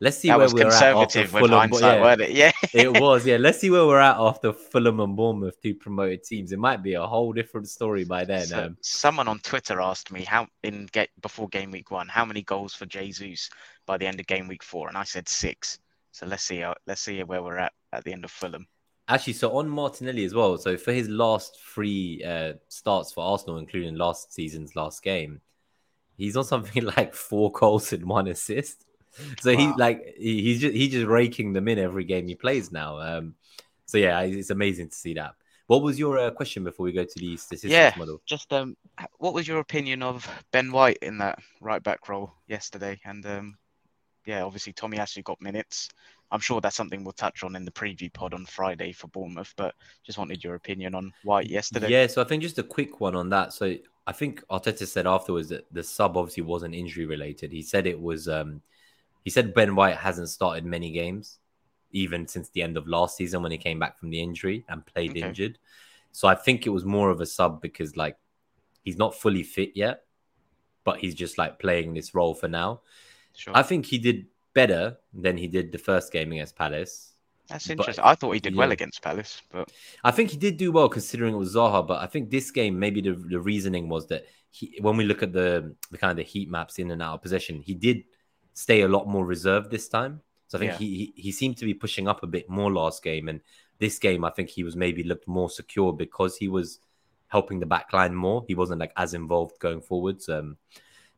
[0.00, 1.70] let's see that where we're at after Fulham.
[1.72, 2.30] Yeah, it?
[2.30, 2.52] yeah.
[2.72, 3.26] it was.
[3.26, 6.52] Yeah, let's see where we're at after Fulham and Bournemouth, two promoted teams.
[6.52, 8.46] It might be a whole different story by then.
[8.46, 12.24] So, um, someone on Twitter asked me how in get before game week one, how
[12.24, 13.50] many goals for Jesus
[13.86, 15.78] by the end of game week four, and I said six.
[16.12, 16.64] So let's see.
[16.86, 18.66] let's see where we're at at the end of Fulham.
[19.08, 20.58] Actually, so on Martinelli as well.
[20.58, 25.40] So for his last three uh, starts for Arsenal, including last season's last game,
[26.16, 28.84] he's on something like four goals and one assist.
[29.40, 29.58] So wow.
[29.58, 32.98] he like he, he's just he's just raking them in every game he plays now.
[32.98, 33.34] Um,
[33.86, 35.34] so yeah, it's amazing to see that.
[35.66, 38.20] What was your uh, question before we go to the statistics yeah, model?
[38.24, 38.76] Just um,
[39.18, 43.00] what was your opinion of Ben White in that right back role yesterday?
[43.04, 43.58] And um,
[44.26, 45.88] yeah, obviously Tomiyasu got minutes.
[46.30, 49.52] I'm sure that's something we'll touch on in the preview pod on Friday for Bournemouth,
[49.56, 49.74] but
[50.04, 51.88] just wanted your opinion on White yesterday.
[51.88, 53.52] Yeah, so I think just a quick one on that.
[53.52, 53.76] So
[54.06, 57.52] I think Arteta said afterwards that the sub obviously wasn't injury related.
[57.52, 58.60] He said it was um
[59.26, 61.40] he said Ben White hasn't started many games,
[61.90, 64.86] even since the end of last season when he came back from the injury and
[64.86, 65.22] played okay.
[65.22, 65.58] injured.
[66.12, 68.16] So I think it was more of a sub because like
[68.84, 70.04] he's not fully fit yet,
[70.84, 72.82] but he's just like playing this role for now.
[73.34, 73.52] Sure.
[73.56, 77.14] I think he did better than he did the first game against Palace.
[77.48, 78.04] That's interesting.
[78.04, 78.60] But, I thought he did yeah.
[78.60, 79.72] well against Palace, but
[80.04, 81.84] I think he did do well considering it was Zaha.
[81.84, 85.24] But I think this game, maybe the, the reasoning was that he, when we look
[85.24, 88.04] at the the kind of the heat maps in and out of possession, he did
[88.56, 90.22] stay a lot more reserved this time.
[90.48, 90.78] So I think yeah.
[90.78, 93.40] he, he he seemed to be pushing up a bit more last game, and
[93.78, 96.80] this game I think he was maybe looked more secure because he was
[97.28, 98.44] helping the back line more.
[98.48, 100.28] He wasn't like as involved going forwards.
[100.28, 100.56] Um,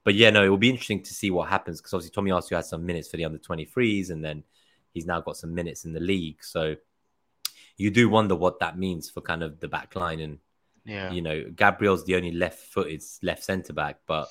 [0.04, 2.64] but yeah, no, it will be interesting to see what happens because obviously Tomiyasu had
[2.64, 4.42] some minutes for the under 23s and then
[4.94, 6.42] he's now got some minutes in the league.
[6.42, 6.76] So
[7.76, 10.20] you do wonder what that means for kind of the back line.
[10.20, 10.38] And,
[10.86, 11.10] yeah.
[11.12, 14.28] you know, Gabriel's the only left footed left centre back, but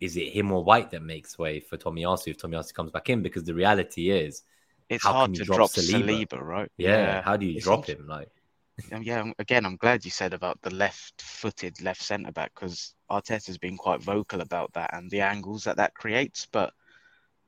[0.00, 3.22] is it him or White that makes way for Tomiyasu if Tomiyasu comes back in?
[3.22, 4.42] Because the reality is,
[4.88, 6.26] it's hard to drop, drop Saliba?
[6.26, 6.70] Saliba, right?
[6.76, 6.90] Yeah.
[6.90, 7.22] yeah.
[7.22, 8.06] How do you it's drop him?
[8.06, 8.30] Like,
[8.92, 13.58] um, yeah, again, I'm glad you said about the left-footed left centre back because Arteta's
[13.58, 16.46] been quite vocal about that and the angles that that creates.
[16.50, 16.72] But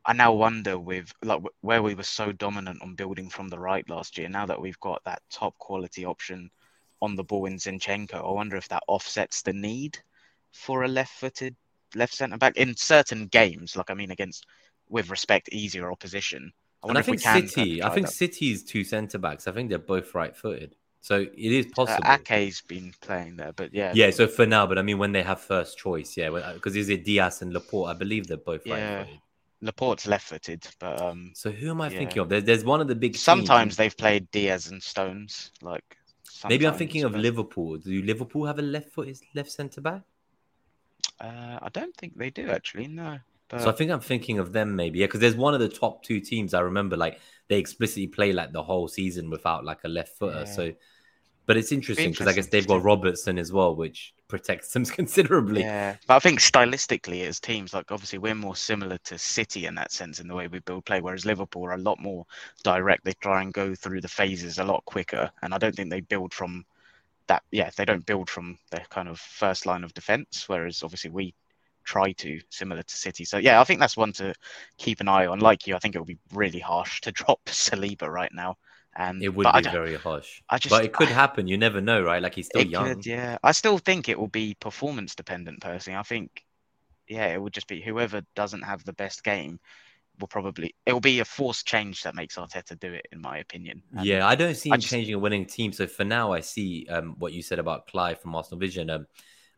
[0.04, 3.88] I now wonder with like where we were so dominant on building from the right
[3.88, 4.28] last year.
[4.28, 6.50] Now that we've got that top quality option
[7.02, 9.98] on the ball in Zinchenko, I wonder if that offsets the need
[10.52, 11.56] for a left-footed
[11.94, 13.76] left centre back in certain games.
[13.76, 14.46] Like I mean, against
[14.88, 16.52] with respect easier opposition.
[16.82, 17.82] I and I think City.
[17.82, 18.12] I think that.
[18.12, 19.46] City's two centre backs.
[19.46, 20.76] I think they're both right-footed.
[21.02, 22.04] So it is uh, possible.
[22.04, 23.92] Uh, Ake's been playing there, but yeah.
[23.94, 26.78] Yeah, so for now, but I mean, when they have first choice, yeah, because uh,
[26.78, 27.90] is it Dias and Laporte?
[27.90, 28.96] I believe they're both yeah.
[28.96, 29.20] right footed.
[29.62, 31.32] Laporte's left footed, but um.
[31.34, 31.98] So who am I yeah.
[31.98, 32.28] thinking of?
[32.28, 33.16] There's, there's one of the big.
[33.16, 33.76] Sometimes teams.
[33.76, 35.84] they've played Dias and Stones, like.
[36.48, 37.76] Maybe I'm thinking of Liverpool.
[37.76, 40.00] Do Liverpool have a left foot left centre back?
[41.20, 42.88] Uh, I don't think they do actually.
[42.88, 43.18] No.
[43.48, 43.62] But...
[43.62, 46.02] So I think I'm thinking of them maybe, yeah, because there's one of the top
[46.04, 49.88] two teams I remember like they explicitly play like the whole season without like a
[49.88, 50.40] left footer.
[50.40, 50.44] Yeah.
[50.44, 50.72] So
[51.50, 55.62] but it's interesting because I guess they've got Robertson as well, which protects them considerably.
[55.62, 59.74] Yeah, but I think stylistically, as teams, like obviously we're more similar to City in
[59.74, 62.24] that sense in the way we build play, whereas Liverpool are a lot more
[62.62, 63.04] direct.
[63.04, 66.02] They try and go through the phases a lot quicker, and I don't think they
[66.02, 66.64] build from
[67.30, 67.42] that.
[67.50, 71.34] Yeah, they don't build from their kind of first line of defense, whereas obviously we
[71.84, 73.24] try to, similar to City.
[73.24, 74.34] So yeah, I think that's one to
[74.78, 75.38] keep an eye on.
[75.38, 78.56] Like you, I think it would be really harsh to drop Saliba right now.
[78.96, 80.42] and it would be very harsh.
[80.50, 81.46] I just, but it could I, happen.
[81.46, 82.22] You never know, right?
[82.22, 82.88] Like he's still young.
[82.88, 85.60] Could, yeah, I still think it will be performance dependent.
[85.60, 86.44] Personally, I think,
[87.08, 89.60] yeah, it would just be whoever doesn't have the best game
[90.20, 93.38] will probably it will be a forced change that makes Arteta do it, in my
[93.38, 93.82] opinion.
[93.96, 95.72] And yeah, I don't see him just, changing a winning team.
[95.72, 98.90] So for now, I see um, what you said about Clive from Arsenal Vision.
[98.90, 99.06] Um,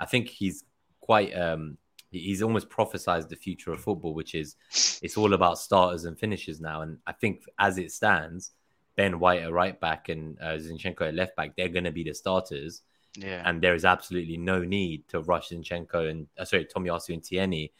[0.00, 0.64] I think he's
[1.00, 1.36] quite.
[1.36, 1.78] Um,
[2.10, 4.56] he's almost prophesized the future of football, which is
[5.02, 6.82] it's all about starters and finishes now.
[6.82, 8.52] And I think as it stands
[8.96, 12.04] Ben White at right back and uh, Zinchenko at left back, they're going to be
[12.04, 12.82] the starters.
[13.16, 13.42] Yeah.
[13.44, 17.72] And there is absolutely no need to rush Zinchenko and uh, sorry, Tomiyasu and Tierney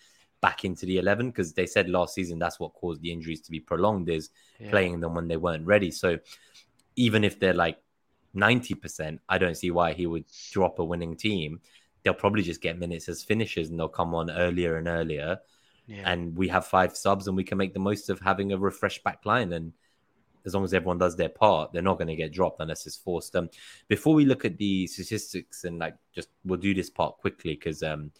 [0.42, 3.50] back into the 11 because they said last season that's what caused the injuries to
[3.50, 4.70] be prolonged is yeah.
[4.70, 5.90] playing them when they weren't ready.
[5.90, 6.18] So
[6.96, 7.78] even if they're like
[8.36, 11.60] 90%, I don't see why he would drop a winning team.
[12.02, 15.38] They'll probably just get minutes as finishers and they'll come on earlier and earlier.
[15.86, 16.10] Yeah.
[16.10, 19.04] And we have five subs and we can make the most of having a refreshed
[19.04, 19.52] back line.
[19.52, 19.72] And
[20.44, 22.96] as long as everyone does their part, they're not going to get dropped unless it's
[22.96, 23.36] forced.
[23.36, 23.48] Um,
[23.86, 27.84] before we look at the statistics and like just we'll do this part quickly because
[27.84, 28.10] um,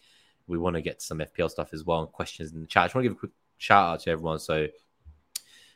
[0.47, 2.83] we want to get to some FPL stuff as well and questions in the chat.
[2.83, 4.39] I just want to give a quick shout out to everyone.
[4.39, 4.67] So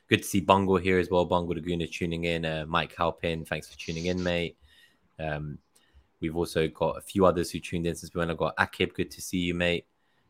[0.09, 1.25] good to see Bungle here as well.
[1.25, 2.45] Bungle Laguna tuning in.
[2.45, 4.57] Uh, Mike Halpin, thanks for tuning in, mate.
[5.19, 5.59] Um,
[6.21, 8.31] we've also got a few others who tuned in since we went.
[8.31, 9.85] I've got Akib, good to see you, mate.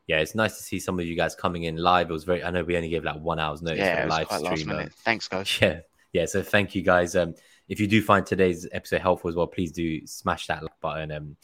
[0.07, 2.09] Yeah, it's nice to see some of you guys coming in live.
[2.09, 2.41] It was very.
[2.41, 4.71] I know we only gave like one hour's notice yeah, for the live stream.
[4.71, 5.57] Um, Thanks, guys.
[5.61, 5.79] Yeah,
[6.13, 7.15] yeah, so thank you guys.
[7.17, 7.35] Um,
[7.67, 11.11] if you do find today's episode helpful as well, please do smash that like button.
[11.11, 11.35] Um,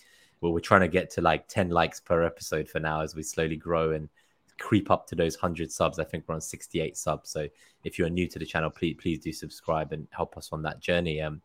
[0.44, 3.24] well, we're trying to get to like 10 likes per episode for now as we
[3.24, 4.10] slowly grow and
[4.60, 6.00] creep up to those 100 subs.
[6.00, 7.30] I think we're on 68 subs.
[7.30, 7.48] So
[7.86, 10.82] if you're new to the channel, please please do subscribe and help us on that
[10.82, 11.22] journey.
[11.22, 11.42] Um,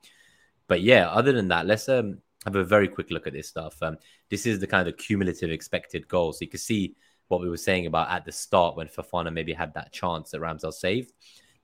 [0.67, 3.81] but yeah, other than that, let's um have a very quick look at this stuff.
[3.83, 3.99] Um,
[4.31, 6.33] this is the kind of cumulative expected goal.
[6.33, 6.97] So you can see
[7.29, 10.41] what we were saying about at the start when Fofana maybe had that chance that
[10.41, 11.13] Ramsdale saved.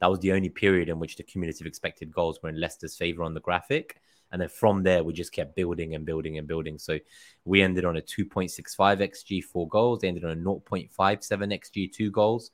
[0.00, 3.24] That was the only period in which the cumulative expected goals were in Leicester's favour
[3.24, 4.00] on the graphic.
[4.32, 6.78] And then from there, we just kept building and building and building.
[6.78, 6.98] So
[7.44, 10.00] we ended on a 2.65 XG, four goals.
[10.00, 12.50] They ended on a 0.57 XG, two goals.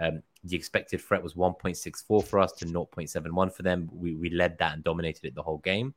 [0.00, 3.88] Um, the expected threat was 1.64 for us to 0.71 for them.
[3.92, 5.94] We, we led that and dominated it the whole game.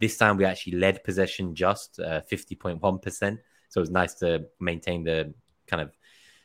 [0.00, 3.38] This time we actually led possession just uh, 50.1%.
[3.68, 5.34] So it was nice to maintain the
[5.66, 5.92] kind of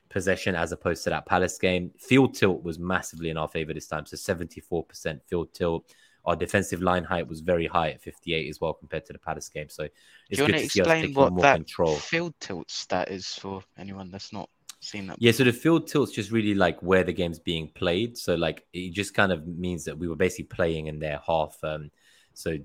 [0.10, 1.92] possession as opposed to that Palace game.
[1.98, 5.94] Field tilt was massively in our favor this time, so 74% field tilt.
[6.26, 9.50] Our defensive line height was very high at 58 as well compared to the Palace
[9.50, 9.70] game.
[9.70, 9.88] So
[10.30, 11.96] it's good to see us taking more control.
[11.96, 14.50] Field tilt stat is for anyone that's not
[14.82, 15.18] seen that.
[15.20, 18.18] Yeah, so the field tilt's just really like where the game's being played.
[18.18, 21.58] So like it just kind of means that we were basically playing in their half.
[21.64, 21.92] Um,
[22.34, 22.58] so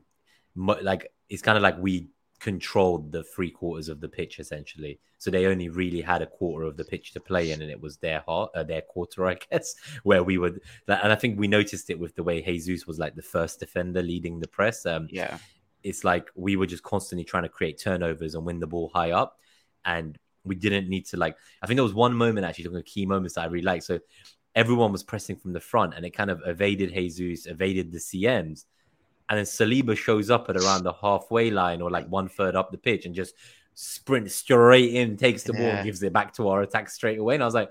[0.54, 2.08] like it's kind of like we
[2.46, 5.00] controlled the three quarters of the pitch essentially.
[5.18, 7.80] So they only really had a quarter of the pitch to play in, and it
[7.80, 10.61] was their heart, uh, their quarter, I guess, where we would.
[10.87, 14.00] And I think we noticed it with the way Jesus was like the first defender
[14.00, 14.87] leading the press.
[14.87, 15.38] Um, yeah,
[15.82, 19.11] it's like we were just constantly trying to create turnovers and win the ball high
[19.11, 19.40] up,
[19.85, 21.37] and we didn't need to like.
[21.62, 23.87] I think there was one moment actually, talking key moments that I really liked.
[23.87, 23.98] So
[24.54, 28.66] everyone was pressing from the front, and it kind of evaded Jesus, evaded the CMs
[29.28, 32.70] and then Saliba shows up at around the halfway line or like one third up
[32.70, 33.34] the pitch and just
[33.74, 37.34] sprints straight in, takes the ball, gives it back to our attack straight away.
[37.34, 37.70] And I was like,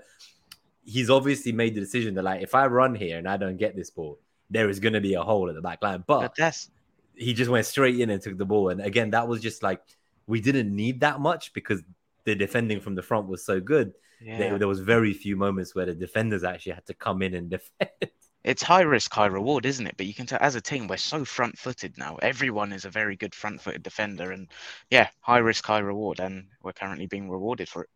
[0.84, 3.74] he's obviously made the decision that like if I run here and I don't get
[3.74, 4.18] this ball,
[4.50, 6.04] there is going to be a hole at the back line.
[6.06, 6.70] But, but that's
[7.16, 8.68] he just went straight in and took the ball.
[8.68, 9.80] And again, that was just like
[10.26, 11.82] we didn't need that much because
[12.24, 13.94] the defending from the front was so good.
[14.20, 14.38] Yeah.
[14.38, 17.50] There, there was very few moments where the defenders actually had to come in and
[17.80, 18.10] defend
[18.46, 19.96] it's high risk, high reward, isn't it?
[19.96, 22.16] But you can tell as a team, we're so front footed now.
[22.22, 24.30] Everyone is a very good front footed defender.
[24.30, 24.46] And
[24.88, 26.20] yeah, high risk, high reward.
[26.20, 27.90] And we're currently being rewarded for it.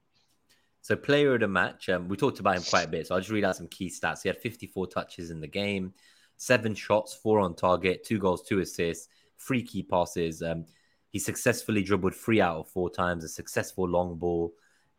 [0.83, 3.07] So, player of the match, um, we talked about him quite a bit.
[3.07, 4.23] So, I'll just read out some key stats.
[4.23, 5.95] He had 54 touches in the game,
[6.37, 9.07] seven shots, four on target, two goals, two assists,
[9.39, 10.43] three key passes.
[10.43, 10.65] Um,
[11.11, 14.53] he successfully dribbled three out of four times, a successful long ball,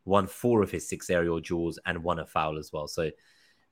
[0.05, 2.87] won four of his six aerial duels, and won a foul as well.
[2.87, 3.11] So,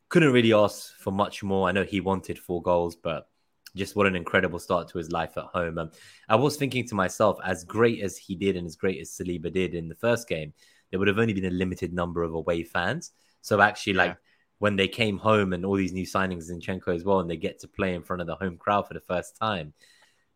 [0.10, 1.70] couldn't really ask for much more.
[1.70, 3.30] I know he wanted four goals, but
[3.76, 5.78] just what an incredible start to his life at home.
[5.78, 5.92] Um,
[6.28, 9.54] I was thinking to myself, as great as he did and as great as Saliba
[9.54, 10.54] did in the first game,
[10.90, 13.12] there would have only been a limited number of away fans.
[13.42, 14.18] So actually, like
[14.58, 17.60] when they came home and all these new signings, Zinchenko as well, and they get
[17.60, 19.74] to play in front of the home crowd for the first time,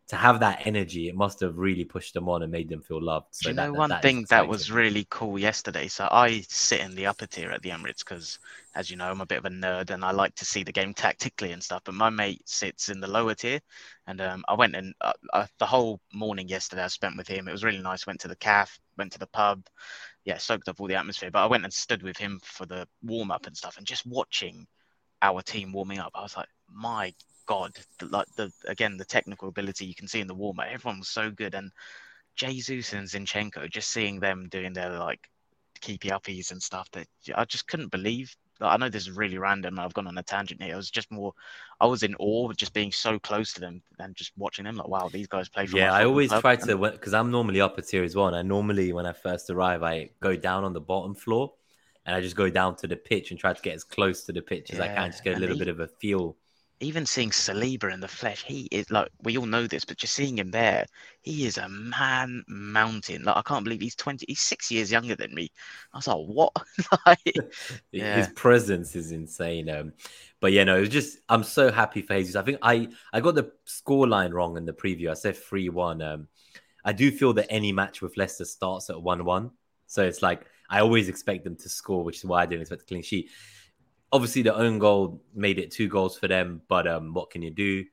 [0.08, 3.02] to have that energy, it must have really pushed them on and made them feel
[3.02, 3.28] loved.
[3.30, 5.88] So you know, that, one that thing that was really cool yesterday.
[5.88, 8.38] So I sit in the upper tier at the Emirates because,
[8.74, 10.72] as you know, I'm a bit of a nerd and I like to see the
[10.72, 11.82] game tactically and stuff.
[11.84, 13.60] But my mate sits in the lower tier,
[14.06, 17.48] and um, I went and uh, uh, the whole morning yesterday I spent with him.
[17.48, 18.06] It was really nice.
[18.06, 19.66] Went to the calf, went to the pub,
[20.26, 21.30] yeah, soaked up all the atmosphere.
[21.30, 24.04] But I went and stood with him for the warm up and stuff, and just
[24.04, 24.66] watching
[25.22, 27.14] our team warming up, I was like, my
[27.46, 30.66] god, the, like the again the technical ability you can see in the warm up.
[30.70, 31.70] Everyone was so good, and
[32.36, 35.28] Jesus and Zinchenko, just seeing them doing their like
[35.80, 38.34] keepy uppies and stuff that I just couldn't believe.
[38.60, 39.78] I know this is really random.
[39.78, 40.74] I've gone on a tangent here.
[40.74, 41.32] I was just more,
[41.80, 44.76] I was in awe of just being so close to them and just watching them.
[44.76, 45.66] Like, wow, these guys play.
[45.66, 48.28] For yeah, I always try to because I'm normally tier as well.
[48.28, 51.52] And I normally, when I first arrive, I go down on the bottom floor
[52.06, 54.32] and I just go down to the pitch and try to get as close to
[54.32, 56.36] the pitch as yeah, I can, just get a little bit of a feel
[56.84, 60.14] even seeing Saliba in the flesh, he is like we all know this, but just
[60.14, 60.86] seeing him there,
[61.22, 63.24] he is a man mountain.
[63.24, 65.50] Like I can't believe he's twenty, he's six years younger than me.
[65.92, 66.52] I was like, what?
[67.06, 67.34] like,
[67.92, 68.16] yeah.
[68.16, 69.68] His presence is insane.
[69.68, 69.92] Um,
[70.40, 72.36] but yeah, no, it was just I'm so happy for Jesus.
[72.36, 75.10] I think I I got the score line wrong in the preview.
[75.10, 76.02] I said three one.
[76.02, 76.28] Um,
[76.84, 79.50] I do feel that any match with Leicester starts at one one,
[79.86, 82.82] so it's like I always expect them to score, which is why I didn't expect
[82.82, 83.30] a clean sheet
[84.14, 87.50] obviously the own goal made it two goals for them, but um, what can you
[87.50, 87.84] do?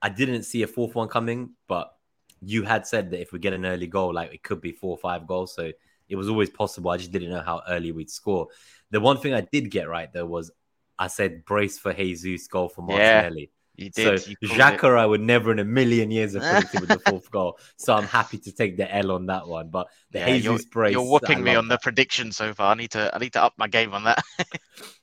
[0.00, 1.94] I didn't see a fourth one coming, but
[2.40, 4.92] you had said that if we get an early goal, like it could be four
[4.92, 5.54] or five goals.
[5.54, 5.70] So
[6.08, 6.90] it was always possible.
[6.90, 8.48] I just didn't know how early we'd score.
[8.90, 10.50] The one thing I did get right though was
[10.98, 13.50] I said brace for Jesus, goal for Martinelli.
[13.76, 14.22] Yeah, you did.
[14.22, 17.58] So Xhaka, I would never in a million years have predicted with the fourth goal.
[17.76, 19.68] So I'm happy to take the L on that one.
[19.68, 21.74] But the yeah, Jesus you're, brace, you're whooping me on that.
[21.74, 22.72] the prediction so far.
[22.72, 24.22] I need to I need to up my game on that.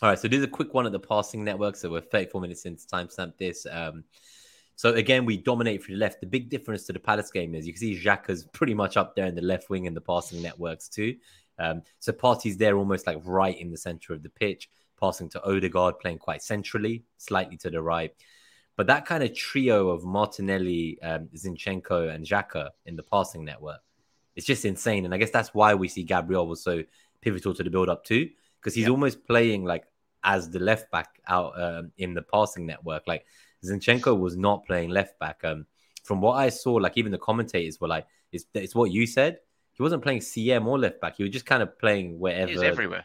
[0.00, 1.74] All right, so this is a quick one at the passing network.
[1.74, 3.66] So we're 34 minutes into timestamp this.
[3.68, 4.04] Um,
[4.76, 6.20] so again, we dominate from the left.
[6.20, 9.16] The big difference to the Palace game is you can see Xhaka's pretty much up
[9.16, 11.16] there in the left wing in the passing networks too.
[11.58, 14.70] Um, so Partey's there almost like right in the center of the pitch,
[15.00, 18.14] passing to Odegaard, playing quite centrally, slightly to the right.
[18.76, 23.80] But that kind of trio of Martinelli, um, Zinchenko, and Xhaka in the passing network,
[24.36, 25.06] it's just insane.
[25.06, 26.84] And I guess that's why we see Gabriel was so
[27.20, 28.28] pivotal to the build up too
[28.60, 29.84] because he's almost playing like
[30.24, 33.04] as the left back out um, in the passing network.
[33.06, 33.24] Like
[33.64, 35.40] Zinchenko was not playing left back.
[35.44, 35.66] Um,
[36.04, 39.38] from what I saw, like even the commentators were like, "It's it's what you said."
[39.72, 41.16] He wasn't playing CM or left back.
[41.16, 42.50] He was just kind of playing wherever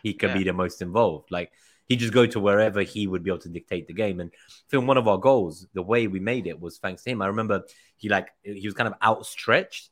[0.01, 0.38] he could yeah.
[0.38, 1.30] be the most involved.
[1.30, 1.51] Like
[1.86, 4.20] he just go to wherever he would be able to dictate the game.
[4.20, 4.32] And
[4.70, 7.22] film one of our goals, the way we made it was thanks to him.
[7.22, 7.64] I remember
[7.97, 9.89] he like he was kind of outstretched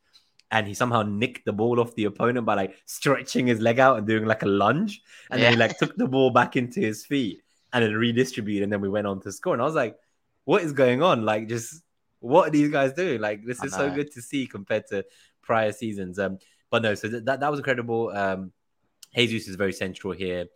[0.51, 3.97] and he somehow nicked the ball off the opponent by like stretching his leg out
[3.97, 5.01] and doing like a lunge.
[5.29, 5.45] And yeah.
[5.45, 7.41] then he like took the ball back into his feet
[7.71, 8.63] and then redistributed.
[8.63, 9.53] And then we went on to score.
[9.53, 9.95] And I was like,
[10.43, 11.23] what is going on?
[11.23, 11.81] Like, just
[12.19, 13.21] what are these guys doing?
[13.21, 15.05] Like, this is so good to see compared to
[15.41, 16.19] prior seasons.
[16.19, 16.37] Um,
[16.69, 18.09] but no, so that, that was incredible.
[18.09, 18.51] Um,
[19.15, 20.47] Jesus is very central here.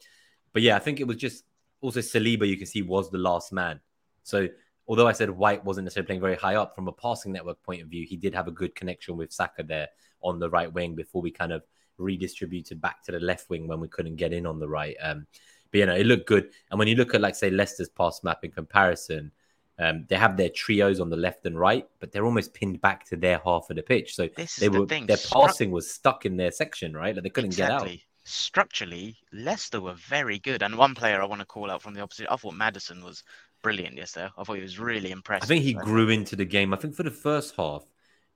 [0.52, 1.44] But yeah, I think it was just
[1.80, 3.80] also Saliba, you can see, was the last man.
[4.24, 4.50] So
[4.88, 7.82] although I said White wasn't necessarily playing very high up from a passing network point
[7.82, 9.90] of view, he did have a good connection with Saka there
[10.22, 11.64] on the right wing before we kind of
[11.98, 14.96] redistributed back to the left wing when we couldn't get in on the right.
[15.02, 15.28] Um,
[15.72, 16.52] but you know, it looked good.
[16.70, 19.32] And when you look at like say Leicester's pass map in comparison,
[19.78, 23.06] um, they have their trios on the left and right, but they're almost pinned back
[23.06, 24.16] to their half of the pitch.
[24.16, 24.30] So
[24.60, 27.14] they were the their passing was stuck in their section, right?
[27.14, 27.90] Like they couldn't exactly.
[27.90, 28.02] get out.
[28.28, 30.64] Structurally, Leicester were very good.
[30.64, 33.24] And one player I want to call out from the opposite, I thought Maddison was
[33.66, 34.30] brilliant yesterday.
[34.38, 35.44] I thought he was really impressive.
[35.44, 36.72] I think he grew into the game.
[36.72, 37.84] I think for the first half,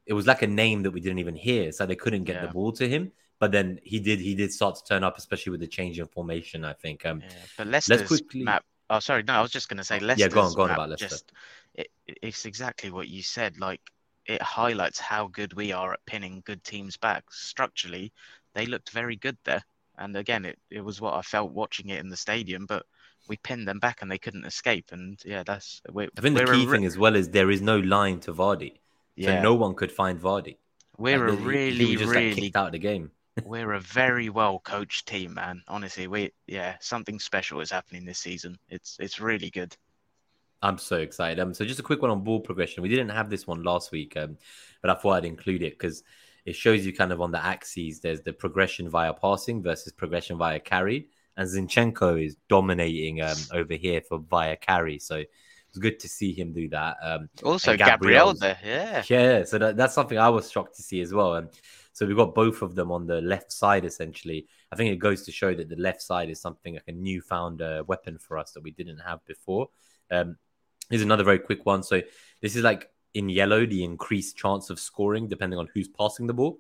[0.08, 2.48] it was like a name that we didn't even hear, so they couldn't get yeah.
[2.48, 3.12] the ball to him.
[3.40, 6.08] But then he did he did start to turn up, especially with the change in
[6.08, 6.66] formation.
[6.66, 7.06] I think.
[7.06, 8.44] Um, yeah, but Leicester's let's quickly...
[8.44, 8.66] map.
[8.90, 10.72] Oh, sorry, no, I was just going to say Leicester's yeah, go on, go on
[10.72, 11.10] about Leicester.
[11.10, 11.32] Just,
[11.76, 13.60] it, it's exactly what you said.
[13.60, 13.82] Like
[14.26, 17.24] it highlights how good we are at pinning good teams back.
[17.30, 18.12] Structurally,
[18.56, 19.64] they looked very good there.
[20.00, 22.86] And again, it, it was what I felt watching it in the stadium, but
[23.30, 24.88] we pinned them back and they couldn't escape.
[24.92, 25.82] And yeah, that's.
[25.88, 28.74] I think the key thing as well is there is no line to Vardy,
[29.16, 29.38] yeah.
[29.38, 30.58] so no one could find Vardy.
[30.98, 33.12] We're like, a really, he just, really like, kicked out of the game.
[33.46, 35.64] we're a very well coached team, man.
[35.68, 38.58] Honestly, we yeah, something special is happening this season.
[38.68, 39.78] It's it's really good.
[40.62, 41.40] I'm so excited.
[41.40, 42.84] Um, so just a quick one on ball progression.
[42.84, 44.38] We didn't have this one last week, um,
[44.82, 46.04] but I thought I'd include it because
[46.46, 48.02] it shows you kind of on the axes.
[48.02, 51.08] There's the progression via passing versus progression via carry,
[51.40, 55.00] and Zinchenko is dominating um, over here for via carry.
[55.00, 56.98] So it's good to see him do that.
[57.02, 59.46] Um, also, Gabriel there, yeah, yeah.
[59.46, 61.36] So that, that's something I was shocked to see as well.
[61.36, 61.48] And
[61.94, 64.48] so we've got both of them on the left side essentially.
[64.74, 67.62] I think it goes to show that the left side is something like a newfound
[67.62, 69.70] uh, weapon for us that we didn't have before.
[70.12, 70.36] Um,
[70.90, 71.84] here's another very quick one.
[71.84, 72.02] So
[72.42, 76.34] this is like in yellow, the increased chance of scoring depending on who's passing the
[76.34, 76.60] ball.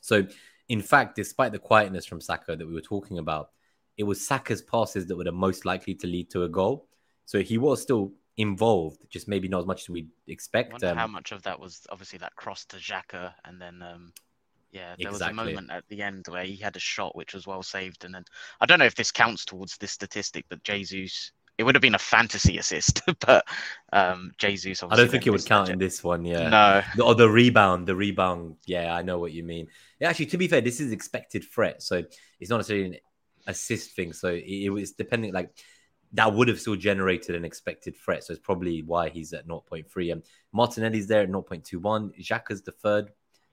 [0.00, 0.28] So
[0.68, 3.50] in fact, despite the quietness from Saka that we were talking about,
[3.96, 6.86] it was Saka's passes that were the most likely to lead to a goal.
[7.24, 10.82] So he was still involved, just maybe not as much as we'd expect.
[10.82, 14.12] Um, how much of that was obviously that cross to Xhaka and then um,
[14.72, 15.12] yeah, there exactly.
[15.12, 18.04] was a moment at the end where he had a shot which was well saved,
[18.04, 18.24] and then
[18.60, 21.94] I don't know if this counts towards this statistic, but Jesus, it would have been
[21.94, 23.44] a fantasy assist, but
[23.92, 24.82] um, Jesus.
[24.82, 26.24] I don't think it would count in this one.
[26.24, 26.82] Yeah, no.
[26.96, 28.56] The, or the rebound, the rebound.
[28.64, 29.68] Yeah, I know what you mean.
[30.00, 32.02] Yeah, actually, to be fair, this is expected threat, so
[32.40, 32.96] it's not necessarily an
[33.46, 34.12] assist thing.
[34.12, 35.50] So it, it was depending, like
[36.12, 38.24] that would have still generated an expected threat.
[38.24, 40.12] So it's probably why he's at 0.3.
[40.12, 40.22] And
[40.52, 42.10] Martinelli's there at 0.21.
[42.20, 43.10] Xhaka's the third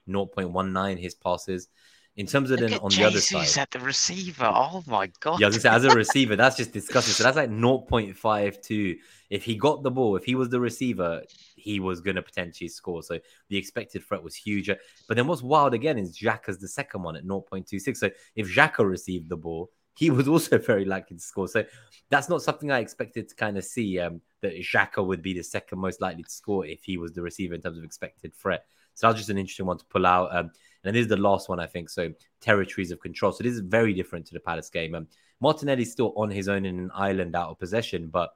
[0.08, 1.70] 0.19 his passes.
[2.16, 4.52] In terms of then on the other side, at the receiver.
[4.54, 5.40] Oh my god!
[5.40, 7.14] Yeah, say, as a receiver, that's just disgusting.
[7.14, 8.98] So that's like 0.52.
[9.30, 11.22] If he got the ball, if he was the receiver,
[11.56, 13.04] he was going to potentially score.
[13.04, 14.70] So the expected threat was huge.
[15.08, 17.96] But then what's wild again is Xhaka's the second one at 0.26.
[17.96, 21.48] So if Xhaka received the ball, he was also very likely to score.
[21.48, 21.64] So
[22.10, 24.00] that's not something I expected to kind of see.
[24.00, 27.22] Um, that Xhaka would be the second most likely to score if he was the
[27.22, 28.66] receiver in terms of expected threat.
[28.94, 30.36] So that was just an interesting one to pull out.
[30.36, 30.52] Um,
[30.84, 31.90] and this is the last one, I think.
[31.90, 32.12] So
[32.42, 33.32] territories of control.
[33.32, 34.96] So this is very different to the Palace game.
[34.96, 35.08] Um,
[35.42, 38.32] Martinelli's still on his own in an island out of possession, but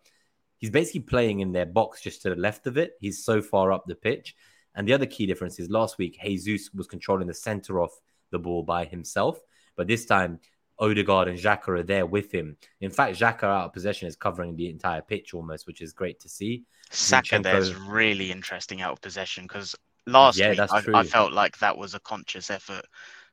[0.58, 2.94] he's basically playing in their box just to the left of it.
[3.00, 4.36] He's so far up the pitch.
[4.76, 7.92] And the other key difference is last week, Jesus was controlling the center of
[8.32, 9.40] the ball by himself.
[9.76, 10.40] But this time,
[10.80, 12.58] Odegaard and Xhaka are there with him.
[12.82, 16.20] In fact, Xhaka out of possession is covering the entire pitch almost, which is great
[16.22, 16.64] to see.
[16.90, 17.44] Saka Zinchenko...
[17.44, 19.76] there's really interesting out of possession because
[20.08, 22.86] last yeah, week I, I, felt like that was a conscious effort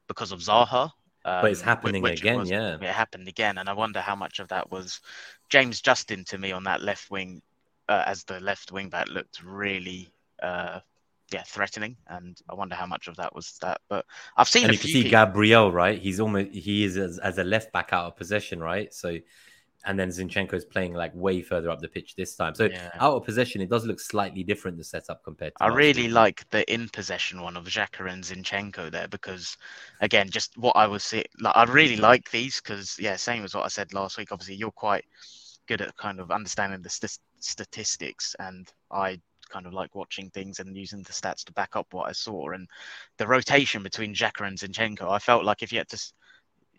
[0.08, 0.90] because of Zaha.
[1.24, 2.76] Um, but it's um, happening again, was, yeah.
[2.76, 5.00] It happened again, and I wonder how much of that was
[5.50, 7.42] James Justin to me on that left wing,
[7.88, 10.08] uh, as the left wing back looked really,
[10.42, 10.80] uh,
[11.32, 13.80] yeah, threatening, and I wonder how much of that was that.
[13.88, 14.04] But
[14.36, 15.10] I've seen and you can see people...
[15.10, 15.98] Gabriel, right?
[15.98, 18.92] He's almost he is as, as a left back out of possession, right?
[18.92, 19.18] So
[19.84, 22.54] and then Zinchenko is playing like way further up the pitch this time.
[22.54, 22.90] So yeah.
[22.94, 25.62] out of possession, it does look slightly different the setup compared to.
[25.62, 29.56] I really like the in possession one of Xhaka and Zinchenko there because,
[30.00, 32.02] again, just what I was seeing, like I really mm-hmm.
[32.02, 34.32] like these because yeah, same as what I said last week.
[34.32, 35.04] Obviously, you're quite
[35.66, 39.20] good at kind of understanding the st- statistics, and I
[39.50, 42.50] kind of like watching things and using the stats to back up what I saw.
[42.50, 42.68] And
[43.18, 46.12] the rotation between Xhaka and Zinchenko, I felt like if you had to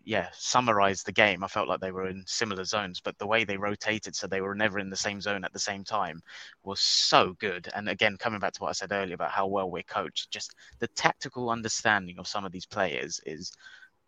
[0.03, 3.43] yeah, summarize the game, I felt like they were in similar zones, but the way
[3.43, 6.21] they rotated so they were never in the same zone at the same time
[6.63, 7.69] was so good.
[7.75, 10.55] And again, coming back to what I said earlier about how well we're coached, just
[10.79, 13.51] the tactical understanding of some of these players is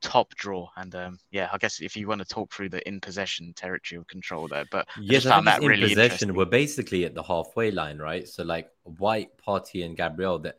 [0.03, 0.69] top draw.
[0.77, 3.97] And um, yeah, I guess if you want to talk through the in possession territory
[3.99, 7.23] of control there, but yes, I, I think in really possession, we're basically at the
[7.23, 8.27] halfway line, right?
[8.27, 10.57] So like White, Partey, and Gabriel, that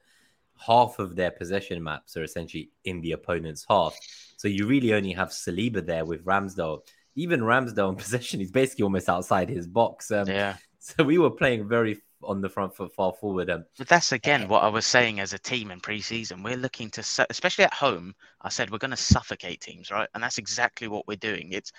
[0.59, 3.97] half of their possession maps are essentially in the opponent's half
[4.37, 6.81] So you really only have Saliba there with Ramsdale.
[7.17, 10.11] Even Ramsdale in possession, he's basically almost outside his box.
[10.11, 10.57] Um, Yeah.
[10.79, 13.51] So we were playing very on the front foot, far forward.
[13.51, 16.43] Um, But that's again what I was saying as a team in pre-season.
[16.43, 18.15] We're looking to, su- especially at home.
[18.41, 20.09] I said we're going to suffocate teams, right?
[20.15, 21.53] And that's exactly what we're doing.
[21.53, 21.73] It's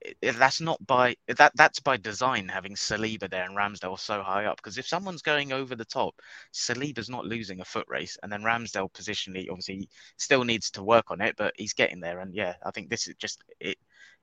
[0.00, 4.44] it, that's not by that that's by design having Saliba there and Ramsdale so high
[4.46, 4.56] up.
[4.56, 6.14] Because if someone's going over the top,
[6.52, 11.10] Saliba's not losing a foot race, and then Ramsdale positionally obviously still needs to work
[11.10, 12.20] on it, but he's getting there.
[12.20, 13.78] And yeah, I think this is just it.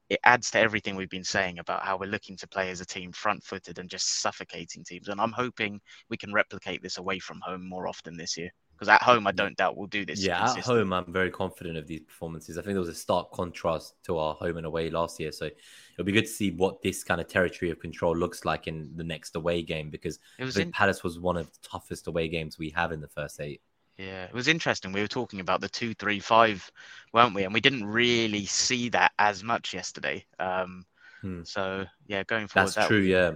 [0.10, 2.86] It adds to everything we've been saying about how we're looking to play as a
[2.86, 5.08] team front-footed and just suffocating teams.
[5.08, 5.80] And I'm hoping
[6.10, 8.52] we can replicate this away from home more often this year.
[8.74, 10.26] Because at home, I don't doubt we'll do this.
[10.26, 12.58] yeah, at home, I'm very confident of these performances.
[12.58, 15.32] I think there was a stark contrast to our home and away last year.
[15.32, 18.68] So it'll be good to see what this kind of territory of control looks like
[18.68, 21.46] in the next away game because It I was think in, Palace was one of
[21.52, 23.62] the toughest away games we have in the first eight.
[23.98, 24.92] Yeah, it was interesting.
[24.92, 26.70] We were talking about the two, three, five,
[27.14, 27.44] weren't we?
[27.44, 30.26] And we didn't really see that as much yesterday.
[30.40, 30.86] Um,
[31.22, 31.44] Hmm.
[31.44, 33.00] so yeah, going forward, That's that true.
[33.00, 33.36] Yeah,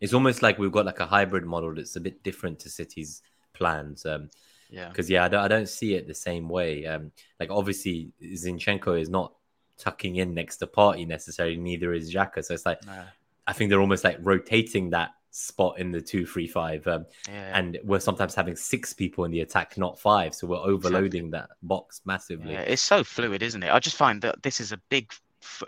[0.00, 3.22] it's almost like we've got like a hybrid model that's a bit different to City's
[3.54, 4.04] plans.
[4.04, 4.28] Um,
[4.70, 6.84] yeah, because yeah, I don't, I don't see it the same way.
[6.84, 9.34] Um, like obviously Zinchenko is not
[9.78, 11.56] tucking in next to Partey necessarily.
[11.56, 12.44] Neither is Xhaka.
[12.44, 13.04] So it's like no,
[13.46, 16.86] I think they're almost like rotating that spot in the two three five.
[16.86, 17.58] Um, yeah.
[17.58, 20.34] and we're sometimes having six people in the attack, not five.
[20.34, 22.52] So we're overloading that box massively.
[22.52, 23.72] Yeah, it's so fluid, isn't it?
[23.72, 25.12] I just find that this is a big,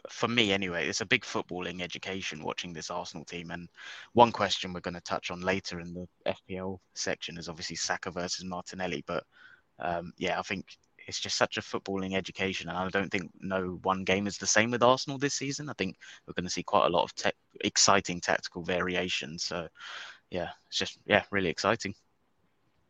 [0.09, 3.51] for me anyway, it's a big footballing education watching this Arsenal team.
[3.51, 3.69] And
[4.13, 8.11] one question we're going to touch on later in the FPL section is obviously Saka
[8.11, 9.05] versus Martinelli.
[9.07, 9.25] But
[9.79, 10.67] um, yeah, I think
[11.11, 12.69] it's just such a footballing education.
[12.69, 15.69] And I don't think no one game is the same with Arsenal this season.
[15.69, 17.33] I think we're going to see quite a lot of te-
[17.63, 19.43] exciting tactical variations.
[19.43, 19.67] So
[20.31, 21.97] yeah, it's just, yeah, really exciting.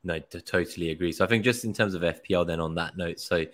[0.05, 1.13] No, t- totally agree.
[1.13, 3.49] So I think just in terms of FPL, then on that note, so if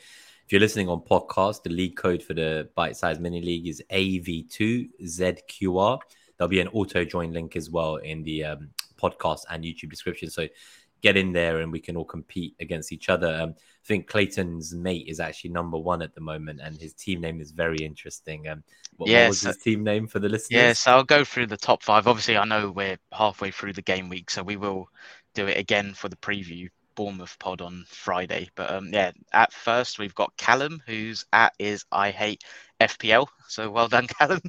[0.48, 5.98] you're listening on podcast, the league code for the bite size mini league is AV2ZQR.
[6.36, 10.28] There'll be an auto join link as well in the um, podcast and YouTube description.
[10.28, 10.48] So
[11.02, 13.28] get in there and we can all compete against each other.
[13.40, 17.20] Um, I think Clayton's mate is actually number one at the moment, and his team
[17.20, 18.48] name is very interesting.
[18.48, 18.64] Um,
[18.96, 20.50] what, what Yes, was his team name for the listeners?
[20.50, 22.06] Yeah, so I'll go through the top five.
[22.06, 24.88] Obviously, I know we're halfway through the game week, so we will
[25.34, 28.48] do it again for the preview Bournemouth pod on Friday.
[28.54, 32.44] But um, yeah, at first we've got Callum, who's at is I hate
[32.80, 33.26] FPL.
[33.48, 34.40] So well done, Callum.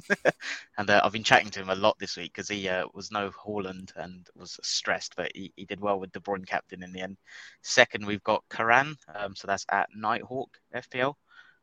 [0.76, 3.10] and uh, I've been chatting to him a lot this week because he uh, was
[3.10, 6.92] no Haaland and was stressed, but he, he did well with De Bruyne captain in
[6.92, 7.16] the end.
[7.62, 11.14] Second, we've got Karan, um, so that's at Nighthawk FPL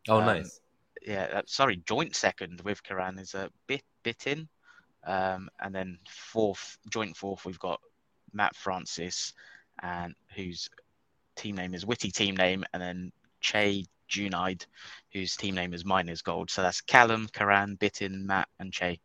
[0.07, 0.59] Oh, um, nice.
[1.05, 4.47] yeah, uh, sorry, joint second with Karan is a bit bit in,
[5.05, 7.79] um, and then fourth, joint fourth, we've got
[8.33, 9.33] Matt Francis,
[9.81, 10.69] and whose
[11.35, 13.11] team name is Witty team name, and then
[13.41, 14.65] Che Junaid,
[15.13, 16.49] whose team name is Miners Gold.
[16.49, 18.99] So that's Callum, Karan, Bitin, Matt, and Che.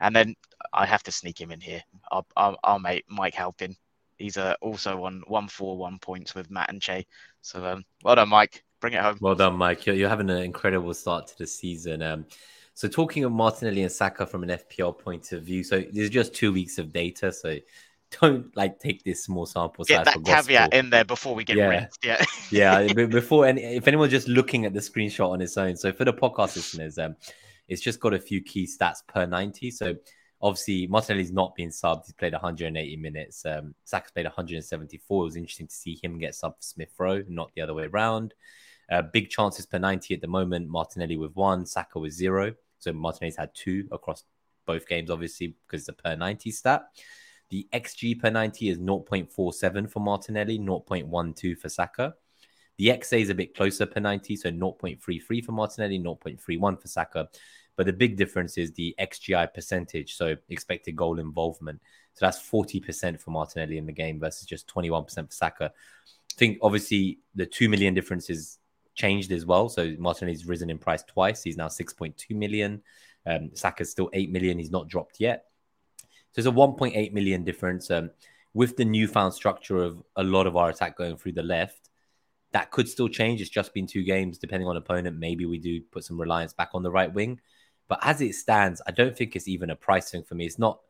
[0.00, 0.34] And then
[0.72, 1.82] I have to sneak him in here.
[2.10, 3.76] Our, our, our mate Mike Halpin.
[4.18, 7.06] He's uh, also on one four one points with Matt and Che.
[7.42, 8.64] So um, well done, Mike.
[8.80, 9.18] Bring it home.
[9.20, 9.84] Well done, Mike.
[9.86, 12.02] You're, you're having an incredible start to the season.
[12.02, 12.26] Um,
[12.74, 16.32] so, talking of Martinelli and Saka from an FPL point of view, so there's just
[16.32, 17.30] two weeks of data.
[17.30, 17.58] So,
[18.20, 21.56] don't like take this small sample size Get that caveat in there before we get
[21.56, 21.68] Yeah.
[21.68, 22.04] rinsed.
[22.04, 22.24] Yeah.
[22.50, 25.76] yeah, before any, if anyone's just looking at the screenshot on its own.
[25.76, 27.16] So, for the podcast listeners, um,
[27.68, 29.70] it's just got a few key stats per 90.
[29.70, 29.94] So,
[30.42, 32.06] obviously, Martinelli's not been subbed.
[32.06, 33.44] He's played 180 minutes.
[33.46, 35.22] Um, Saka's played 174.
[35.22, 37.84] It was interesting to see him get subbed for Smith Rowe, not the other way
[37.84, 38.34] around.
[38.90, 40.68] Uh, big chances per 90 at the moment.
[40.68, 42.54] Martinelli with one, Saka with zero.
[42.80, 44.24] So Martinelli's had two across
[44.66, 46.82] both games, obviously, because it's a per 90 stat.
[47.50, 52.14] The XG per 90 is 0.47 for Martinelli, 0.12 for Saka.
[52.78, 57.28] The XA is a bit closer per 90, so 0.33 for Martinelli, 0.31 for Saka.
[57.76, 61.80] But the big difference is the XGI percentage, so expected goal involvement.
[62.14, 65.72] So that's 40% for Martinelli in the game versus just 21% for Saka.
[65.74, 68.58] I think obviously the 2 million difference is
[68.94, 69.68] changed as well.
[69.68, 71.42] So Martinelli's risen in price twice.
[71.42, 72.82] He's now 6.2 million.
[73.26, 74.58] Um, Saka's still 8 million.
[74.58, 75.49] He's not dropped yet.
[76.32, 77.90] So it's a 1.8 million difference.
[77.90, 78.10] Um,
[78.52, 81.88] with the newfound structure of a lot of our attack going through the left,
[82.52, 83.40] that could still change.
[83.40, 85.18] It's just been two games, depending on opponent.
[85.18, 87.40] Maybe we do put some reliance back on the right wing.
[87.88, 90.46] But as it stands, I don't think it's even a price thing for me.
[90.46, 90.80] It's not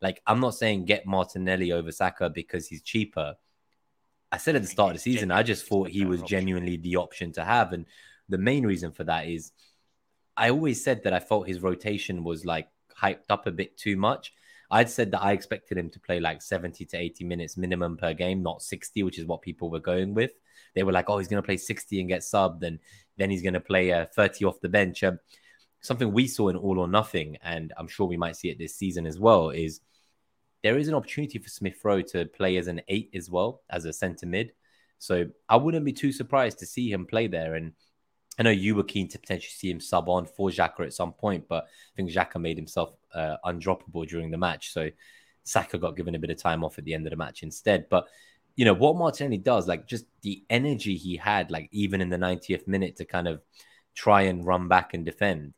[0.00, 3.36] like I'm not saying get Martinelli over Saka because he's cheaper.
[4.32, 6.96] I said at the start of the season, I just thought he was genuinely the
[6.96, 7.72] option to have.
[7.72, 7.86] And
[8.28, 9.52] the main reason for that is
[10.36, 13.96] I always said that I felt his rotation was like hyped up a bit too
[13.96, 14.32] much.
[14.70, 18.14] I'd said that I expected him to play like 70 to 80 minutes minimum per
[18.14, 20.32] game, not 60, which is what people were going with.
[20.74, 22.78] They were like, oh, he's going to play 60 and get subbed, and
[23.16, 25.02] then he's going to play uh, 30 off the bench.
[25.02, 25.18] Um,
[25.80, 28.76] something we saw in All or Nothing, and I'm sure we might see it this
[28.76, 29.80] season as well, is
[30.62, 33.86] there is an opportunity for Smith Rowe to play as an eight as well, as
[33.86, 34.52] a centre mid.
[34.98, 37.54] So I wouldn't be too surprised to see him play there.
[37.54, 37.72] And
[38.38, 41.12] I know you were keen to potentially see him sub on for Xhaka at some
[41.12, 44.72] point, but I think Xhaka made himself uh, undroppable during the match.
[44.72, 44.90] So
[45.44, 47.86] Saka got given a bit of time off at the end of the match instead.
[47.90, 48.06] But
[48.56, 52.16] you know what Martinelli does, like just the energy he had, like even in the
[52.16, 53.40] 90th minute to kind of
[53.94, 55.54] try and run back and defend,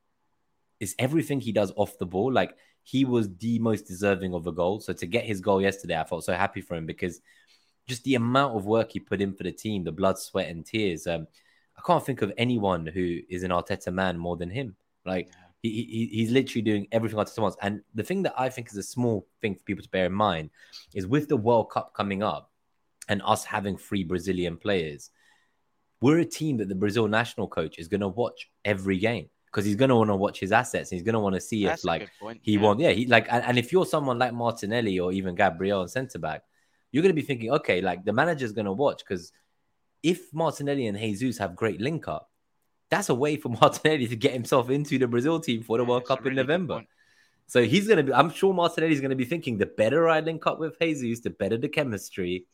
[0.81, 2.33] is everything he does off the ball.
[2.33, 4.81] Like he was the most deserving of a goal.
[4.81, 7.21] So to get his goal yesterday, I felt so happy for him because
[7.89, 10.65] just the amount of work he put in for the team, the blood, sweat, and
[10.65, 11.07] tears.
[11.07, 11.27] Um,
[11.77, 14.77] I can't think of anyone who is an Arteta man more than him.
[15.05, 15.31] Like
[15.63, 17.57] he, he he's literally doing everything Arteta wants.
[17.63, 20.13] And the thing that I think is a small thing for people to bear in
[20.13, 20.51] mind
[20.95, 22.51] is with the World Cup coming up
[23.09, 25.11] and us having three Brazilian players,
[26.01, 29.65] we're a team that the Brazil national coach is going to watch every game because
[29.65, 31.65] he's going to want to watch his assets and he's going to want to see
[31.65, 32.11] That's if like
[32.41, 32.61] he yeah.
[32.61, 32.81] won.
[32.81, 36.19] Yeah, he like and, and, if you're someone like Martinelli or even Gabriel and centre
[36.19, 36.43] back,
[36.91, 39.33] you're going to be thinking, okay, like the manager's going to watch because
[40.03, 42.32] if Martinelli and Jesus have great link up,
[42.93, 46.05] that's a way for Martinelli to get himself into the Brazil team for the World
[46.05, 46.83] Cup in November.
[47.47, 50.21] So he's going to be, I'm sure Martinelli's going to be thinking the better I
[50.21, 52.47] link up with Jesus, the better the chemistry.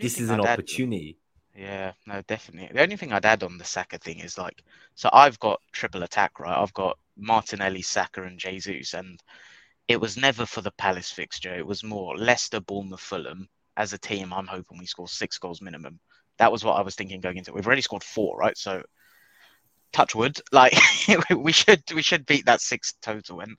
[0.00, 1.16] This is an I'd opportunity.
[1.54, 2.70] Add, yeah, no, definitely.
[2.72, 4.62] The only thing I'd add on the Saka thing is like,
[4.96, 6.60] so I've got triple attack, right?
[6.60, 9.20] I've got Martinelli, Saka, and Jesus, and
[9.86, 11.54] it was never for the Palace fixture.
[11.54, 13.48] It was more Leicester, Bournemouth, Fulham.
[13.76, 16.00] As a team, I'm hoping we score six goals minimum.
[16.38, 17.54] That was what I was thinking going into it.
[17.54, 18.56] We've already scored four, right?
[18.56, 18.82] So
[19.92, 20.74] touch wood, like
[21.36, 23.40] we should we should beat that six total.
[23.40, 23.56] And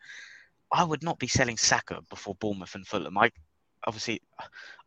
[0.71, 3.17] I would not be selling Saka before Bournemouth and Fulham.
[3.17, 3.31] I
[3.85, 4.21] obviously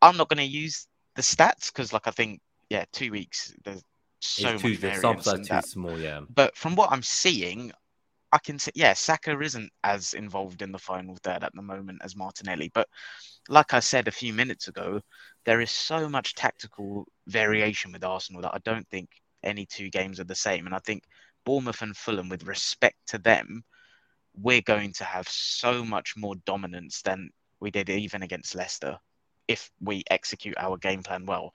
[0.00, 2.40] I'm not going to use the stats because, like, I think
[2.70, 3.82] yeah, two weeks there's
[4.20, 4.78] so it's much too.
[4.78, 6.20] The too small, yeah.
[6.32, 7.72] But from what I'm seeing,
[8.32, 12.00] I can see yeah, Saka isn't as involved in the final third at the moment
[12.04, 12.70] as Martinelli.
[12.72, 12.88] But
[13.48, 15.00] like I said a few minutes ago,
[15.44, 19.08] there is so much tactical variation with Arsenal that I don't think
[19.42, 20.66] any two games are the same.
[20.66, 21.02] And I think
[21.44, 23.64] Bournemouth and Fulham, with respect to them,
[24.34, 27.30] we're going to have so much more dominance than
[27.60, 28.98] we did even against Leicester
[29.48, 31.52] if we execute our game plan well.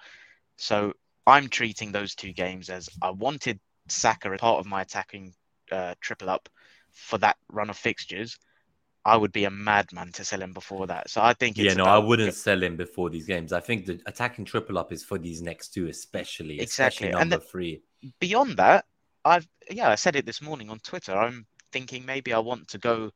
[0.57, 0.93] So
[1.25, 5.33] I'm treating those two games as I wanted Saka as part of my attacking
[5.71, 6.49] uh, triple up
[6.91, 8.37] for that run of fixtures.
[9.05, 11.09] I would be a madman to sell him before that.
[11.09, 13.53] So I think yeah, no, I wouldn't sell him before these games.
[13.53, 17.07] I think the attacking triple up is for these next two, especially, exactly.
[17.07, 17.81] especially number the, three.
[18.19, 18.85] Beyond that,
[19.27, 21.15] I've yeah, I said it this morning on Twitter.
[21.15, 23.11] I'm thinking maybe I want to go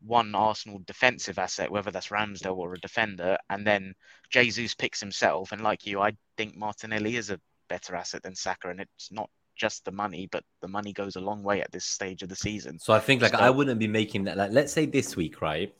[0.00, 3.94] one Arsenal defensive asset, whether that's Ramsdale or a defender, and then
[4.30, 5.52] Jesus picks himself.
[5.52, 9.30] And like you, I think Martinelli is a better asset than Saka, and it's not
[9.56, 12.36] just the money, but the money goes a long way at this stage of the
[12.36, 12.78] season.
[12.78, 14.36] So I think like so, I wouldn't be making that.
[14.36, 15.74] Like let's say this week, right?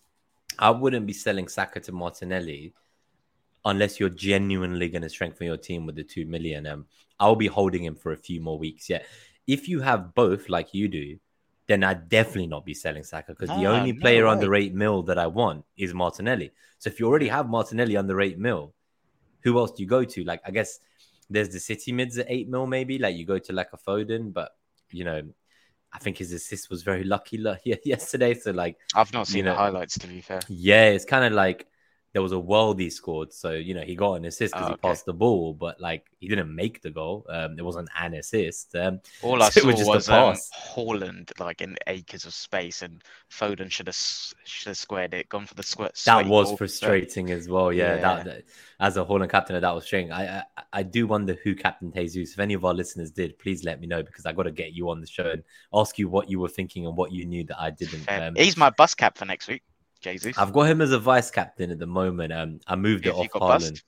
[0.59, 2.73] I wouldn't be selling Saka to Martinelli
[3.67, 6.67] unless you're genuinely going to strengthen your team with the two million.
[6.67, 6.87] Um,
[7.21, 8.89] I'll be holding him for a few more weeks.
[8.89, 9.03] Yeah,
[9.47, 11.19] if you have both, like you do,
[11.67, 14.31] then I'd definitely not be selling Saka because the ah, only no player way.
[14.31, 16.53] under eight mil that I want is Martinelli.
[16.79, 18.73] So if you already have Martinelli under eight mil,
[19.43, 20.25] who else do you go to?
[20.25, 20.79] Like I guess
[21.29, 22.99] there's the City mids at eight mil, maybe.
[22.99, 24.53] Like you go to like a Foden, but
[24.91, 25.23] you know,
[25.93, 27.45] I think his assist was very lucky
[27.85, 28.35] yesterday.
[28.35, 30.41] So like, I've not seen you know, the highlights to be fair.
[30.49, 31.67] Yeah, it's kind of like
[32.17, 33.31] there was a world he scored.
[33.31, 34.81] So, you know, he got an assist because oh, okay.
[34.81, 37.27] he passed the ball, but like he didn't make the goal.
[37.29, 38.75] Um, it wasn't an assist.
[38.75, 40.35] Um, All I so saw was, was um,
[40.75, 45.45] Haaland like in acres of space, and Foden should have should have squared it, gone
[45.45, 45.91] for the square.
[46.07, 46.57] That was ball.
[46.57, 47.71] frustrating as well.
[47.71, 48.01] Yeah, yeah.
[48.01, 48.45] That, that,
[48.81, 50.11] as a Haaland captain, that was strange.
[50.11, 52.33] I, I, I do wonder who captain Jesus.
[52.33, 54.73] If any of our listeners did, please let me know because I got to get
[54.73, 55.43] you on the show and
[55.75, 58.11] ask you what you were thinking and what you knew that I didn't.
[58.11, 59.63] Um, He's my bus cap for next week.
[60.01, 60.37] Jesus.
[60.39, 62.33] I've got him as a vice captain at the moment.
[62.33, 63.83] Um, I moved it off Haaland.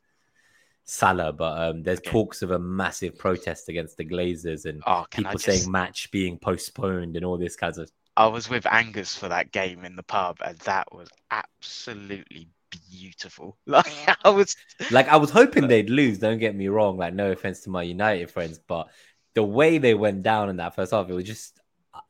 [0.84, 2.10] Salah, but um, there's okay.
[2.10, 5.44] talks of a massive protest against the Glazers and oh, people just...
[5.44, 7.90] saying match being postponed and all this kinds of.
[8.16, 12.48] I was with Angus for that game in the pub, and that was absolutely
[12.90, 13.58] beautiful.
[13.66, 13.92] Like
[14.24, 14.56] I was,
[14.90, 16.18] like I was hoping they'd lose.
[16.18, 16.96] Don't get me wrong.
[16.96, 18.88] Like no offense to my United friends, but
[19.34, 21.57] the way they went down in that first half, it was just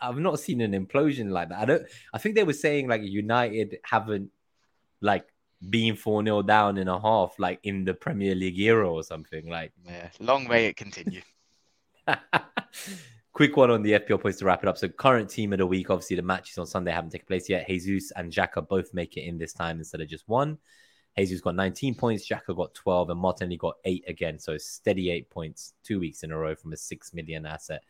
[0.01, 1.59] I've not seen an implosion like that.
[1.59, 1.86] I don't.
[2.12, 4.30] I think they were saying like United haven't
[5.01, 5.26] like
[5.70, 9.49] been four 0 down in a half like in the Premier League era or something.
[9.49, 11.22] Like yeah, long may it continue.
[13.39, 14.76] quick one on the FPL points to wrap it up.
[14.76, 17.68] So current team of the week, obviously the matches on Sunday haven't taken place yet.
[17.68, 20.59] Jesus and Xhaka both make it in this time instead of just one.
[21.16, 24.41] Jesus got 19 points, Xhaka got 12, and Martinelli got eight again.
[24.41, 27.82] So steady eight points, two weeks in a row from a six million asset.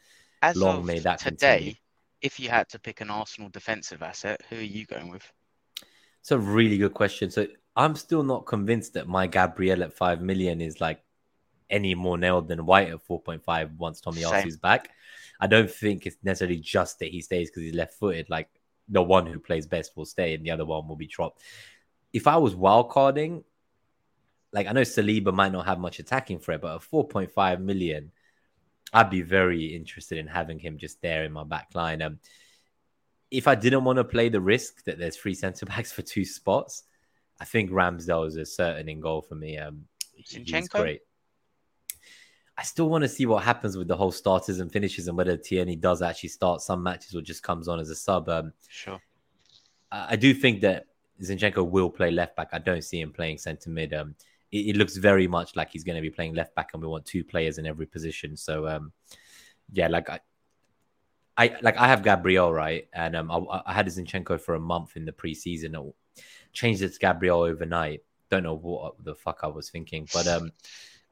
[0.43, 1.75] As Long may that today, continue.
[2.23, 5.31] If you had to pick an Arsenal defensive asset, who are you going with?
[6.21, 7.31] It's a really good question.
[7.31, 7.47] So
[7.77, 11.01] I'm still not convinced that my Gabriel at five million is like
[11.71, 14.91] any more nailed than White at 4.5 once Tommy is back.
[15.41, 18.29] I don't think it's necessarily just that he stays because he's left footed.
[18.29, 18.49] Like
[18.89, 21.43] the one who plays best will stay and the other one will be dropped.
[22.13, 23.45] If I was wildcarding,
[24.53, 28.11] like I know Saliba might not have much attacking threat, but at 4.5 million,
[28.93, 32.03] I'd be very interested in having him just there in my back line.
[32.03, 32.19] Um,
[33.31, 36.25] if I didn't want to play the risk that there's three centre backs for two
[36.25, 36.85] spots,
[37.41, 39.59] I think Ramsdale is a certain in goal for me.
[39.59, 39.85] Um,
[40.15, 41.03] he's great.
[42.57, 45.37] I still want to see what happens with the whole starters and finishes and whether
[45.37, 48.29] Tierney does actually start some matches or just comes on as a sub.
[48.29, 49.01] Um, sure.
[49.93, 50.87] I, I do think that
[51.23, 52.49] Zinchenko will play left back.
[52.53, 53.95] I don't see him playing centre mid.
[53.95, 54.17] Um,
[54.53, 56.89] it, it, looks very much like he's going to be playing left back, and we
[56.89, 58.37] want two players in every position.
[58.37, 58.93] So, um,
[59.73, 60.21] yeah, like I,
[61.37, 64.97] I like I have Gabriel right, and um, I, I had Zinchenko for a month
[64.97, 65.77] in the preseason.
[65.77, 65.91] I
[66.53, 68.03] changed it to Gabriel overnight.
[68.31, 70.53] Don't know what the fuck I was thinking, but um.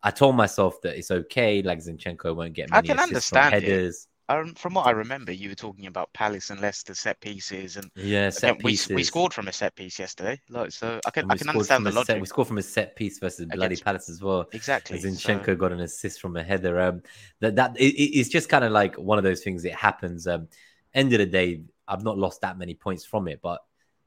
[0.03, 1.63] I told myself that it's okay.
[1.63, 4.07] Like Zinchenko won't get many I can understand headers.
[4.29, 7.89] Um, from what I remember, you were talking about Palace and Leicester set pieces, and
[7.95, 8.89] yeah, set again, pieces.
[8.89, 10.41] We, we scored from a set piece yesterday.
[10.49, 12.07] Like, so I can I can understand the logic.
[12.07, 14.47] Set, we scored from a set piece versus Against, bloody Palace as well.
[14.53, 14.99] Exactly.
[14.99, 15.55] Zinchenko so...
[15.55, 16.81] got an assist from a header.
[16.81, 17.03] Um,
[17.41, 19.65] that that it, it's just kind of like one of those things.
[19.65, 20.27] It happens.
[20.27, 20.49] Um,
[20.93, 23.61] end of the day, I've not lost that many points from it, but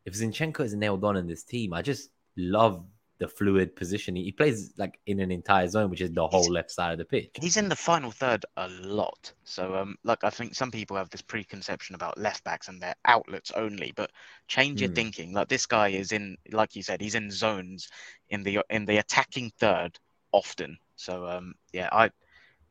[0.06, 2.84] if Zinchenko is nailed on in this team, I just love
[3.20, 4.16] the fluid position.
[4.16, 6.98] He plays like in an entire zone, which is the whole he's, left side of
[6.98, 7.32] the pitch.
[7.40, 9.32] He's in the final third a lot.
[9.44, 12.96] So, um, like I think some people have this preconception about left backs and their
[13.06, 14.12] outlets only, but
[14.48, 14.96] change your mm.
[14.96, 15.34] thinking.
[15.34, 17.90] Like this guy is in, like you said, he's in zones
[18.30, 20.00] in the in the attacking third
[20.32, 20.78] often.
[20.96, 22.10] So, um, yeah, I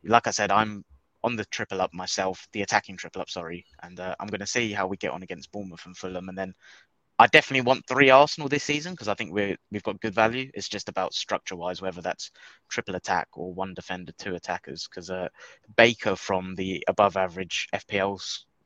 [0.02, 0.84] like I said, I'm
[1.24, 4.46] on the triple up myself, the attacking triple up, sorry, and uh, I'm going to
[4.46, 6.54] see how we get on against Bournemouth and Fulham, and then
[7.20, 10.50] I definitely want three Arsenal this season because I think we we've got good value.
[10.54, 12.30] It's just about structure wise, whether that's
[12.68, 14.86] triple attack or one defender, two attackers.
[14.88, 15.28] Because uh,
[15.76, 18.20] Baker from the above average FPL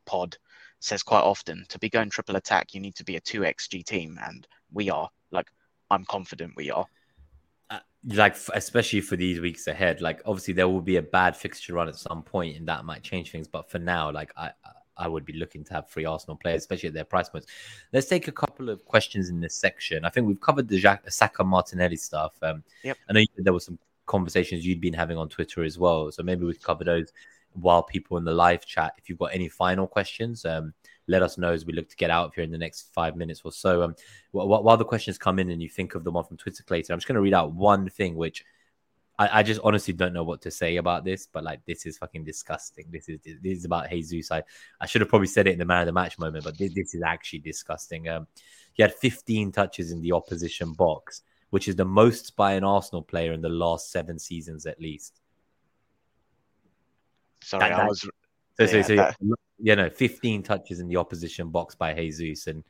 [0.05, 0.37] pod
[0.81, 3.85] says quite often to be going triple attack, you need to be a two XG
[3.85, 5.09] team, and we are.
[5.31, 5.47] Like
[5.91, 6.87] I'm confident we are.
[7.71, 11.73] Uh, like especially for these weeks ahead, like obviously there will be a bad fixture
[11.73, 13.49] run at some point, and that might change things.
[13.49, 14.73] But for now, like I I
[15.09, 17.47] would be looking to have free Arsenal players, especially at their price points.
[17.93, 20.05] Let's take a couple of questions in this section.
[20.05, 22.35] I think we've covered the Jack, Saka Martinelli stuff.
[22.43, 22.97] Um, yep.
[23.09, 26.45] I know there were some conversations you'd been having on Twitter as well, so maybe
[26.45, 27.13] we could cover those
[27.55, 28.95] while people in the live chat.
[28.99, 30.73] If you've got any final questions, um,
[31.09, 33.17] let us know as we look to get out of here in the next five
[33.17, 33.83] minutes or so.
[33.83, 33.97] Um,
[34.31, 36.93] while, while the questions come in and you think of the one from Twitter, Clayton,
[36.93, 38.45] I'm just going to read out one thing which
[39.19, 41.99] I, I, just honestly don't know what to say about this, but like this is
[41.99, 42.87] fucking disgusting.
[42.91, 44.31] This is this is about Jesus.
[44.31, 44.43] I,
[44.81, 46.73] I should have probably said it in the man of the match moment, but this,
[46.75, 48.09] this is actually disgusting.
[48.09, 48.27] Um,
[48.73, 53.03] he had 15 touches in the opposition box, which is the most by an Arsenal
[53.03, 55.21] player in the last seven seasons at least.
[57.43, 58.01] Sorry, that, I was.
[58.01, 58.11] So,
[58.59, 59.17] yeah, so, so that...
[59.59, 62.65] you know, 15 touches in the opposition box by Jesus, and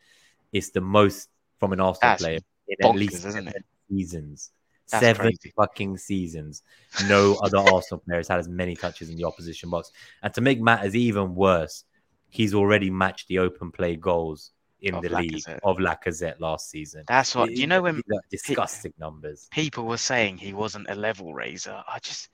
[0.52, 1.28] it's the most
[1.58, 3.52] from an Arsenal That's player in bonkers, at least seven
[3.88, 4.50] seasons.
[4.92, 5.52] That's Seven crazy.
[5.56, 6.62] fucking seasons.
[7.08, 9.90] No other Arsenal players had as many touches in the opposition box.
[10.22, 11.84] And to make matters even worse,
[12.28, 15.48] he's already matched the open play goals in of the Lacazette.
[15.48, 17.04] league of Lacazette last season.
[17.08, 19.48] That's what you know when disgusting numbers.
[19.50, 21.82] People were saying he wasn't a level raiser.
[21.88, 22.28] I just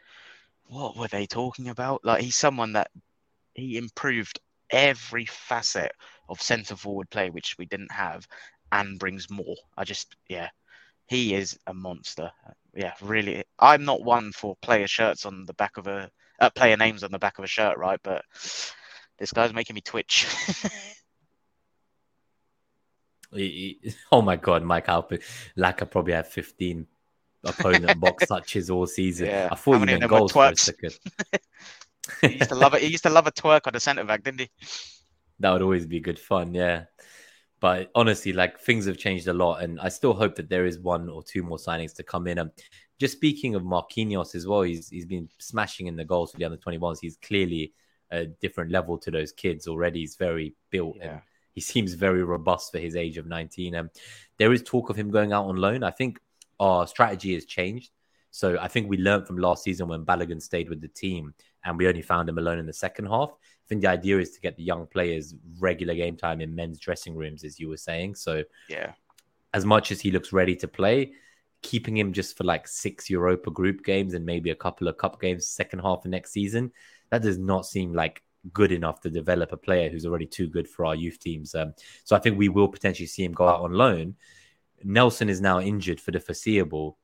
[0.66, 2.04] what were they talking about?
[2.04, 2.90] Like he's someone that
[3.54, 4.40] he improved
[4.70, 5.92] every facet
[6.28, 8.26] of centre forward play which we didn't have
[8.72, 9.56] and brings more.
[9.76, 10.48] I just yeah,
[11.08, 12.30] he is a monster.
[12.74, 13.44] Yeah, really.
[13.58, 17.10] I'm not one for player shirts on the back of a uh, player names on
[17.10, 17.98] the back of a shirt, right?
[18.02, 18.24] But
[19.18, 20.26] this guy's making me twitch.
[24.12, 25.20] oh my god, Mike Halpin,
[25.56, 26.86] Laca probably had 15
[27.44, 29.26] opponent box touches all season.
[29.26, 29.48] Yeah.
[29.50, 30.98] I thought you meant goals for a second.
[32.20, 32.82] he used to love it.
[32.82, 34.50] He used to love a twerk on the centre back, didn't he?
[35.40, 36.84] That would always be good fun, yeah.
[37.60, 40.78] But honestly, like things have changed a lot, and I still hope that there is
[40.78, 42.38] one or two more signings to come in.
[42.38, 42.50] And
[43.00, 46.44] just speaking of Marquinhos as well, he's he's been smashing in the goals for the
[46.44, 46.98] under 21s.
[47.00, 47.72] He's clearly
[48.10, 50.00] a different level to those kids already.
[50.00, 51.10] He's very built yeah.
[51.10, 51.20] and
[51.54, 53.74] he seems very robust for his age of 19.
[53.74, 53.90] And
[54.38, 55.82] there is talk of him going out on loan.
[55.82, 56.20] I think
[56.60, 57.90] our strategy has changed.
[58.30, 61.34] So I think we learned from last season when Balogun stayed with the team
[61.64, 63.30] and we only found him alone in the second half.
[63.68, 66.78] I think the idea is to get the young players regular game time in men's
[66.78, 68.14] dressing rooms, as you were saying.
[68.14, 68.92] So yeah,
[69.52, 71.12] as much as he looks ready to play,
[71.60, 75.20] keeping him just for like six Europa group games and maybe a couple of cup
[75.20, 76.72] games second half of next season,
[77.10, 78.22] that does not seem like
[78.54, 81.54] good enough to develop a player who's already too good for our youth teams.
[81.54, 84.16] Um, so I think we will potentially see him go out on loan.
[84.82, 86.96] Nelson is now injured for the foreseeable.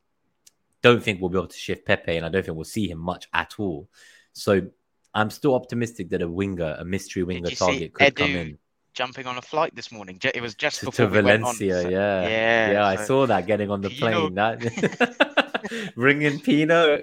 [0.81, 2.99] Don't think we'll be able to shift Pepe, and I don't think we'll see him
[2.99, 3.91] much at all.
[4.33, 4.69] So
[5.15, 8.59] I'm still optimistic that a winger, a mystery winger target could Edu come in.
[8.95, 10.19] Jumping on a flight this morning.
[10.23, 12.87] It was just to, to we Valencia, went on, so- yeah, yeah, yeah.
[12.87, 14.29] I so- saw that getting on the Pino.
[14.29, 14.35] plane.
[14.35, 16.99] That ringing Pino,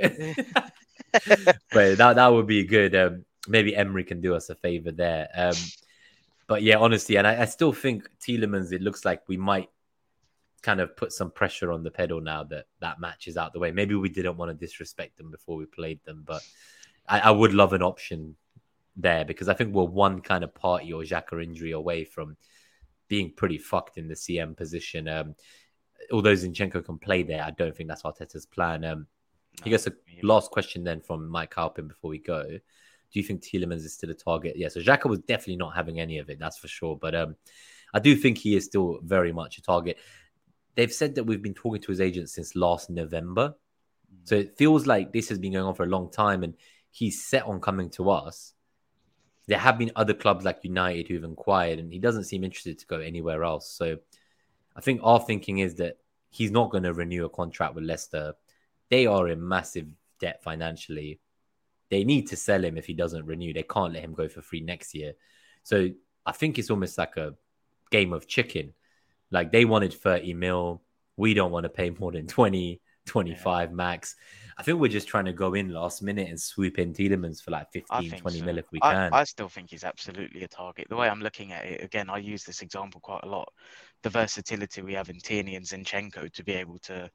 [1.12, 2.96] but that that would be good.
[2.96, 5.28] Um, maybe Emery can do us a favor there.
[5.36, 5.56] Um,
[6.48, 8.72] but yeah, honestly, and I, I still think Tielemans.
[8.72, 9.70] It looks like we might
[10.62, 13.60] kind of put some pressure on the pedal now that that match is out the
[13.60, 13.72] way.
[13.72, 16.42] Maybe we didn't want to disrespect them before we played them, but
[17.08, 18.36] I, I would love an option
[18.96, 22.38] there because I think we're one kind of Partey or Xhaka injury away from
[23.08, 25.08] being pretty fucked in the CM position.
[25.08, 25.36] Um,
[26.12, 28.84] although Zinchenko can play there, I don't think that's Arteta's plan.
[28.86, 29.08] Um,
[29.66, 30.22] I guess a Yeah.
[30.24, 32.44] last question then from Mike Halpin before we go.
[32.48, 34.56] Do you think Tielemans is still a target?
[34.56, 36.96] Yeah, so Xhaka was definitely not having any of it, that's for sure.
[36.96, 37.36] But um,
[37.94, 39.98] I do think he is still very much a target.
[40.76, 43.56] They've said that we've been talking to his agent since last November.
[44.24, 46.54] So it feels like this has been going on for a long time and
[46.92, 48.54] he's set on coming to us.
[49.48, 52.86] There have been other clubs like United who've inquired and he doesn't seem interested to
[52.86, 53.72] go anywhere else.
[53.72, 53.98] So
[54.76, 55.98] I think our thinking is that
[56.30, 58.34] he's not going to renew a contract with Leicester.
[58.90, 59.88] They are in massive
[60.20, 61.20] debt financially.
[61.90, 63.54] They need to sell him if he doesn't renew.
[63.54, 65.14] They can't let him go for free next year.
[65.64, 65.90] So
[66.26, 67.36] I think it's almost like a
[67.90, 68.74] game of chicken.
[69.32, 70.82] Like they wanted 30 mil.
[71.18, 74.16] We don't want to pay more than 20, 25 max.
[74.58, 77.52] I think we're just trying to go in last minute and swoop in Tielemans for
[77.52, 78.46] like I 15, think 20 so.
[78.46, 79.14] mil if we I, can.
[79.14, 80.88] I still think he's absolutely a target.
[80.90, 83.52] The way I'm looking at it, again, I use this example quite a lot.
[84.04, 87.10] The versatility we have in Tierney and Zinchenko to be able to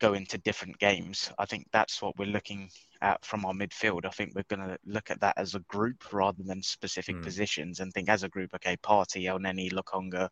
[0.00, 1.30] go into different games.
[1.38, 2.68] I think that's what we're looking
[3.00, 4.04] at from our midfield.
[4.04, 7.22] I think we're going to look at that as a group rather than specific Hmm.
[7.22, 10.30] positions and think as a group, okay, Partey, El Neni, Lokonga,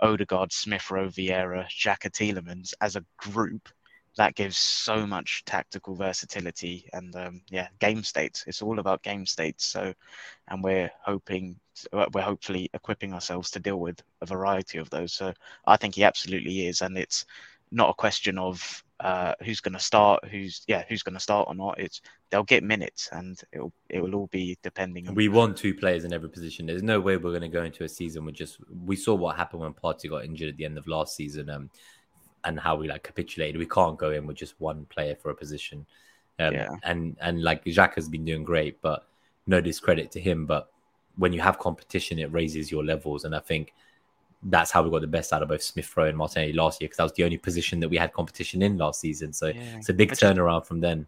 [0.00, 3.68] Odegaard, Smith Rowe, Vieira, Xhaka Tielemans as a group.
[4.16, 8.44] That gives so much tactical versatility and um, yeah, game states.
[8.46, 9.64] It's all about game states.
[9.64, 9.94] So,
[10.48, 11.56] and we're hoping,
[11.92, 15.12] we're hopefully equipping ourselves to deal with a variety of those.
[15.12, 15.32] So,
[15.66, 17.24] I think he absolutely is, and it's
[17.72, 21.48] not a question of uh, who's going to start, who's yeah, who's going to start
[21.48, 21.78] or not.
[21.78, 22.00] It's
[22.30, 26.04] they'll get minutes, and it'll it will all be depending on We want two players
[26.04, 26.66] in every position.
[26.66, 28.58] There's no way we're going to go into a season with just.
[28.84, 31.70] We saw what happened when Partey got injured at the end of last season, um,
[32.44, 33.58] and how we like capitulated.
[33.58, 35.86] We can't go in with just one player for a position.
[36.38, 36.68] Um, Yeah.
[36.82, 39.06] And and like Xhaka has been doing great, but
[39.46, 40.46] no discredit to him.
[40.46, 40.70] But
[41.16, 43.72] when you have competition, it raises your levels, and I think
[44.44, 46.86] that's how we got the best out of both Smith Rowe and Martinelli last year
[46.88, 49.32] because that was the only position that we had competition in last season.
[49.32, 49.76] So Yeah.
[49.78, 51.06] it's a big just- turnaround from then.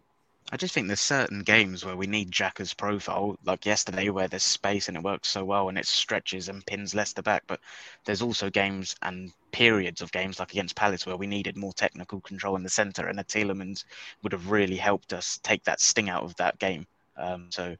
[0.51, 4.43] I just think there's certain games where we need Xhaka's profile, like yesterday, where there's
[4.43, 7.43] space and it works so well and it stretches and pins Leicester back.
[7.47, 7.59] But
[8.05, 12.21] there's also games and periods of games, like against Palace, where we needed more technical
[12.21, 13.85] control in the centre, and a Tielemans
[14.21, 16.85] would have really helped us take that sting out of that game.
[17.17, 17.75] Um, so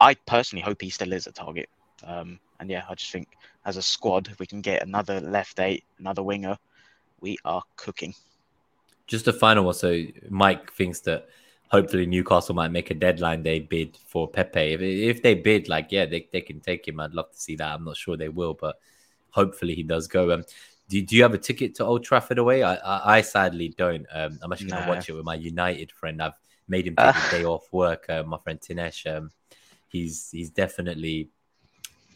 [0.00, 1.68] I personally hope he still is a target.
[2.02, 3.28] Um, and yeah, I just think
[3.66, 6.56] as a squad, if we can get another left eight, another winger,
[7.20, 8.14] we are cooking.
[9.06, 9.74] Just a final one.
[9.74, 11.28] So Mike thinks that
[11.70, 14.72] hopefully Newcastle might make a deadline day bid for Pepe.
[14.74, 17.00] If, if they bid, like yeah, they, they can take him.
[17.00, 17.72] I'd love to see that.
[17.72, 18.76] I'm not sure they will, but
[19.30, 20.32] hopefully he does go.
[20.32, 20.44] Um,
[20.88, 22.62] do, do you have a ticket to Old Trafford away?
[22.62, 24.06] I I, I sadly don't.
[24.12, 24.92] Um, I'm actually gonna No.
[24.94, 26.20] watch it with my United friend.
[26.20, 28.06] I've made him take a day off work.
[28.08, 29.06] Uh, my friend Tinesh.
[29.06, 29.30] Um,
[29.88, 31.28] he's he's definitely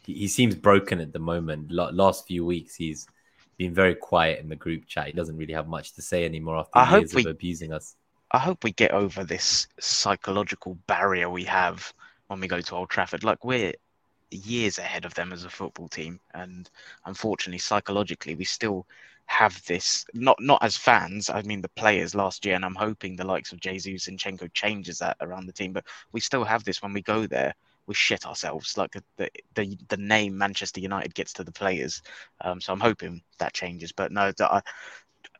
[0.05, 1.71] he, he seems broken at the moment.
[1.71, 3.07] La- last few weeks he's
[3.57, 5.07] been very quiet in the group chat.
[5.07, 7.95] He doesn't really have much to say anymore after I years we- of abusing us.
[8.35, 11.95] I hope we get over this psychological barrier we have
[12.27, 13.23] when we go to Old Trafford.
[13.23, 13.75] Like we're
[14.33, 16.69] years ahead of them as a football team, and
[17.07, 18.89] unfortunately, psychologically, we still
[19.27, 20.05] have this.
[20.15, 21.31] Not not as fans.
[21.31, 24.53] I mean, the players last year, and I'm hoping the likes of Jesus and Chenko
[24.53, 25.73] changes that around the team.
[25.73, 27.55] But we still have this when we go there.
[27.87, 28.77] We shit ourselves.
[28.77, 32.03] Like the the the name Manchester United gets to the players.
[32.41, 33.93] Um, so I'm hoping that changes.
[33.93, 34.61] But no, I,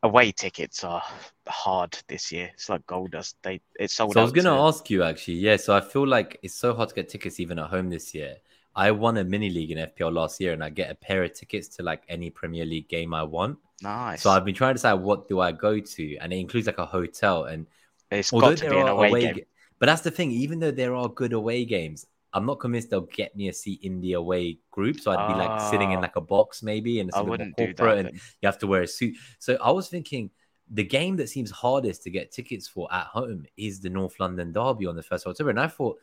[0.05, 1.03] away tickets are
[1.47, 2.49] hard this year.
[2.53, 3.35] It's like gold dust.
[3.41, 5.57] They it's sold So I was going to ask you actually, yeah.
[5.57, 8.37] So I feel like it's so hard to get tickets even at home this year.
[8.75, 11.33] I won a mini league in FPL last year, and I get a pair of
[11.33, 13.57] tickets to like any Premier League game I want.
[13.81, 14.21] nice.
[14.21, 16.77] So I've been trying to decide what do I go to, and it includes like
[16.77, 17.45] a hotel.
[17.45, 17.67] And
[18.11, 19.45] It's Although got to be an away, away game.
[19.79, 20.31] But that's the thing.
[20.31, 23.79] Even though there are good away games, I'm not convinced they'll get me a seat
[23.81, 24.99] in the away group.
[24.99, 26.01] So I'd be like sitting in ah.
[26.01, 28.83] like a box maybe, and it's I wouldn't do that, and you have to wear
[28.83, 29.15] a suit.
[29.39, 30.29] So I was thinking
[30.69, 34.51] the game that seems hardest to get tickets for at home is the North London
[34.51, 35.51] Derby on the first of October.
[35.51, 35.97] And I thought,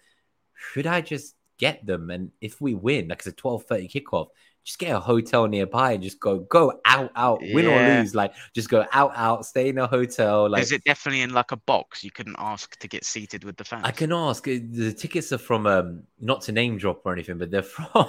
[0.55, 2.11] should I just get them?
[2.11, 4.29] And if we win, like it's a 12:30 kickoff,
[4.65, 8.33] just get a hotel nearby and just go go out out win or lose like
[8.55, 11.57] just go out out stay in a hotel like is it definitely in like a
[11.57, 15.33] box you couldn't ask to get seated with the fans i can ask the tickets
[15.33, 18.07] are from um not to name drop or anything but they're from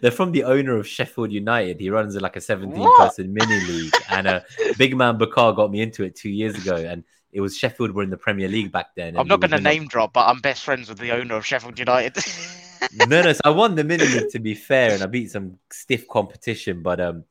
[0.00, 1.80] they're from the owner of Sheffield United.
[1.80, 2.98] He runs like a 17 what?
[2.98, 4.40] person mini league, and uh,
[4.78, 8.02] Big Man Bakar got me into it two years ago, and it was Sheffield were
[8.02, 9.16] in the Premier League back then.
[9.16, 11.78] I'm not going to name drop, but I'm best friends with the owner of Sheffield
[11.78, 12.16] United.
[13.06, 13.32] no, no.
[13.32, 16.82] So I won the mini league to be fair, and I beat some stiff competition.
[16.82, 17.24] But um,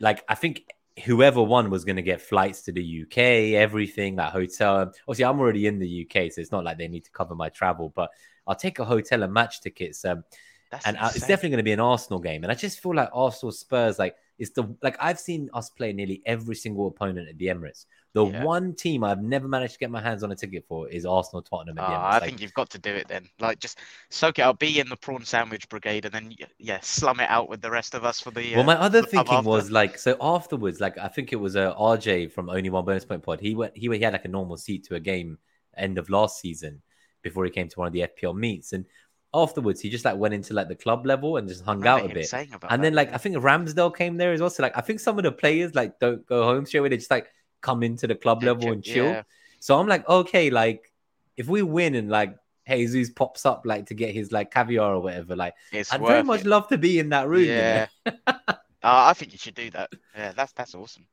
[0.00, 0.64] like I think
[1.04, 3.18] whoever won was going to get flights to the UK,
[3.60, 4.92] everything, that hotel.
[5.06, 7.48] Obviously, I'm already in the UK, so it's not like they need to cover my
[7.48, 7.92] travel.
[7.94, 8.10] But
[8.46, 10.04] I'll take a hotel and match tickets.
[10.04, 10.24] Um,
[10.70, 12.42] That's and it's definitely going to be an Arsenal game.
[12.42, 15.92] And I just feel like Arsenal Spurs, like it's the like I've seen us play
[15.92, 17.86] nearly every single opponent at the Emirates.
[18.12, 18.44] The yeah.
[18.44, 21.42] one team I've never managed to get my hands on a ticket for is Arsenal
[21.42, 21.76] Tottenham.
[21.78, 23.28] Oh, I like, think you've got to do it then.
[23.38, 27.20] Like just soak it up, be in the prawn sandwich brigade, and then yeah, slum
[27.20, 28.56] it out with the rest of us for the.
[28.56, 31.72] Well, my uh, other thinking was like so afterwards, like I think it was a
[31.72, 33.40] uh, RJ from Only One Bonus Point Pod.
[33.40, 35.38] He went, he he had like a normal seat to a game
[35.76, 36.82] end of last season
[37.22, 38.86] before he came to one of the FPL meets, and
[39.32, 42.08] afterwards he just like went into like the club level and just hung out a
[42.08, 42.32] bit.
[42.32, 43.14] And that, then like yeah.
[43.14, 44.50] I think Ramsdale came there as well.
[44.50, 46.88] So like I think some of the players like don't go home straight away.
[46.88, 47.28] They just like
[47.60, 49.06] come into the club level and chill.
[49.06, 49.22] Yeah.
[49.58, 50.92] So I'm like, okay, like
[51.36, 52.36] if we win and like
[52.68, 56.22] Jesus pops up like to get his like caviar or whatever, like it's I'd very
[56.22, 56.46] much it.
[56.46, 57.46] love to be in that room.
[57.48, 58.22] Yeah, you know?
[58.26, 59.90] uh, I think you should do that.
[60.16, 61.06] Yeah, that's that's awesome.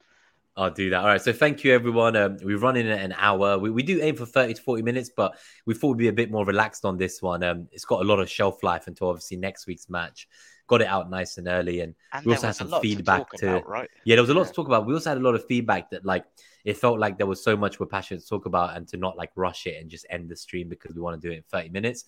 [0.58, 1.02] I'll do that.
[1.02, 1.22] All right.
[1.22, 2.16] So thank you, everyone.
[2.16, 3.60] Um, we're running an hour.
[3.60, 6.14] We, we do aim for 30 to 40 minutes, but we thought we'd be a
[6.14, 7.44] bit more relaxed on this one.
[7.44, 10.28] Um, it's got a lot of shelf life until obviously next week's match
[10.68, 11.80] got it out nice and early.
[11.80, 13.90] And, and we also had some feedback to, about, right?
[14.04, 14.48] yeah, there was a lot yeah.
[14.48, 14.86] to talk about.
[14.86, 16.26] We also had a lot of feedback that like
[16.66, 19.18] it felt like there was so much we're passionate to talk about and to not
[19.18, 21.44] like rush it and just end the stream because we want to do it in
[21.44, 22.06] 30 minutes.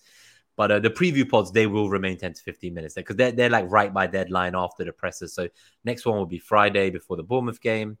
[0.56, 3.48] But uh, the preview pods, they will remain 10 to 15 minutes because they're, they're
[3.48, 5.26] like right by deadline after the presser.
[5.26, 5.48] So
[5.84, 7.96] next one will be Friday before the Bournemouth game.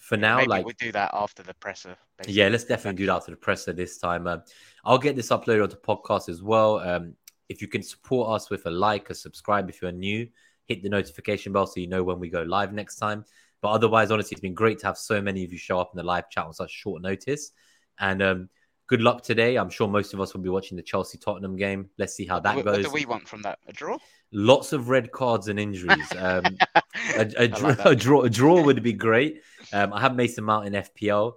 [0.00, 1.96] For now, like we do that after the presser.
[2.16, 2.34] Basically.
[2.34, 4.26] Yeah, let's definitely do that after the presser this time.
[4.26, 4.38] Uh,
[4.84, 6.78] I'll get this uploaded onto podcast as well.
[6.78, 7.14] Um,
[7.50, 10.26] if you can support us with a like, a subscribe if you're new,
[10.66, 13.24] hit the notification bell so you know when we go live next time.
[13.60, 15.98] But otherwise, honestly, it's been great to have so many of you show up in
[15.98, 17.52] the live chat on such short notice.
[17.98, 18.48] And um,
[18.86, 19.56] good luck today.
[19.56, 21.90] I'm sure most of us will be watching the Chelsea Tottenham game.
[21.98, 22.76] Let's see how that what, goes.
[22.78, 23.58] What do we want from that?
[23.66, 23.98] A draw?
[24.32, 26.06] Lots of red cards and injuries.
[26.16, 26.44] Um,
[27.16, 29.42] a, a, like a, draw, a draw would be great.
[29.72, 31.34] Um, I have Mason Mount in FPL.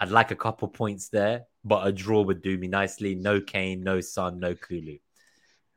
[0.00, 3.14] I'd like a couple points there, but a draw would do me nicely.
[3.14, 4.98] No Kane, no Son, no Kulu.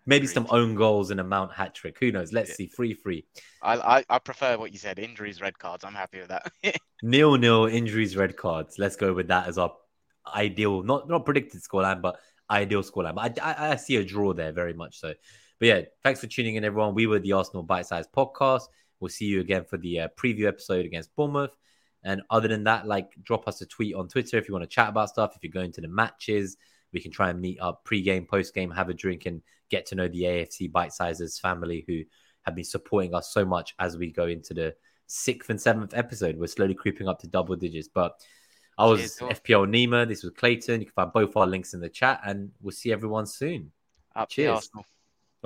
[0.08, 1.98] Maybe some own goals and a Mount hat trick.
[2.00, 2.32] Who knows?
[2.32, 2.56] Let's yeah.
[2.56, 2.68] see.
[2.68, 3.26] Free, free.
[3.62, 5.00] I, I, I prefer what you said.
[5.00, 5.84] Injuries, red cards.
[5.84, 6.52] I'm happy with that.
[7.04, 8.78] nil nil injuries, red cards.
[8.78, 9.76] Let's go with that as our
[10.34, 13.16] ideal, not not predicted scoreline, but ideal scoreline.
[13.16, 15.14] But I, I, I see a draw there, very much so.
[15.60, 16.96] But yeah, thanks for tuning in, everyone.
[16.96, 18.64] We were the Arsenal Bite Size Podcast.
[19.00, 21.56] We'll see you again for the uh, preview episode against Bournemouth.
[22.04, 24.74] And other than that, like drop us a tweet on Twitter if you want to
[24.74, 25.36] chat about stuff.
[25.36, 26.58] If you're going to the matches,
[26.94, 30.08] we can try and meet up pre-game, post-game, have a drink, and get to know
[30.08, 32.04] the AFC Bite Sizers family who
[32.44, 34.76] have been supporting us so much as we go into the
[35.08, 36.38] sixth and seventh episode.
[36.38, 37.88] We're slowly creeping up to double digits.
[37.88, 38.14] But
[38.78, 40.08] I was Cheers, FPL Nima.
[40.08, 40.82] This was Clayton.
[40.82, 43.72] You can find both our links in the chat, and we'll see everyone soon.
[44.16, 44.70] Up Cheers.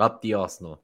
[0.00, 0.80] ラッティアースの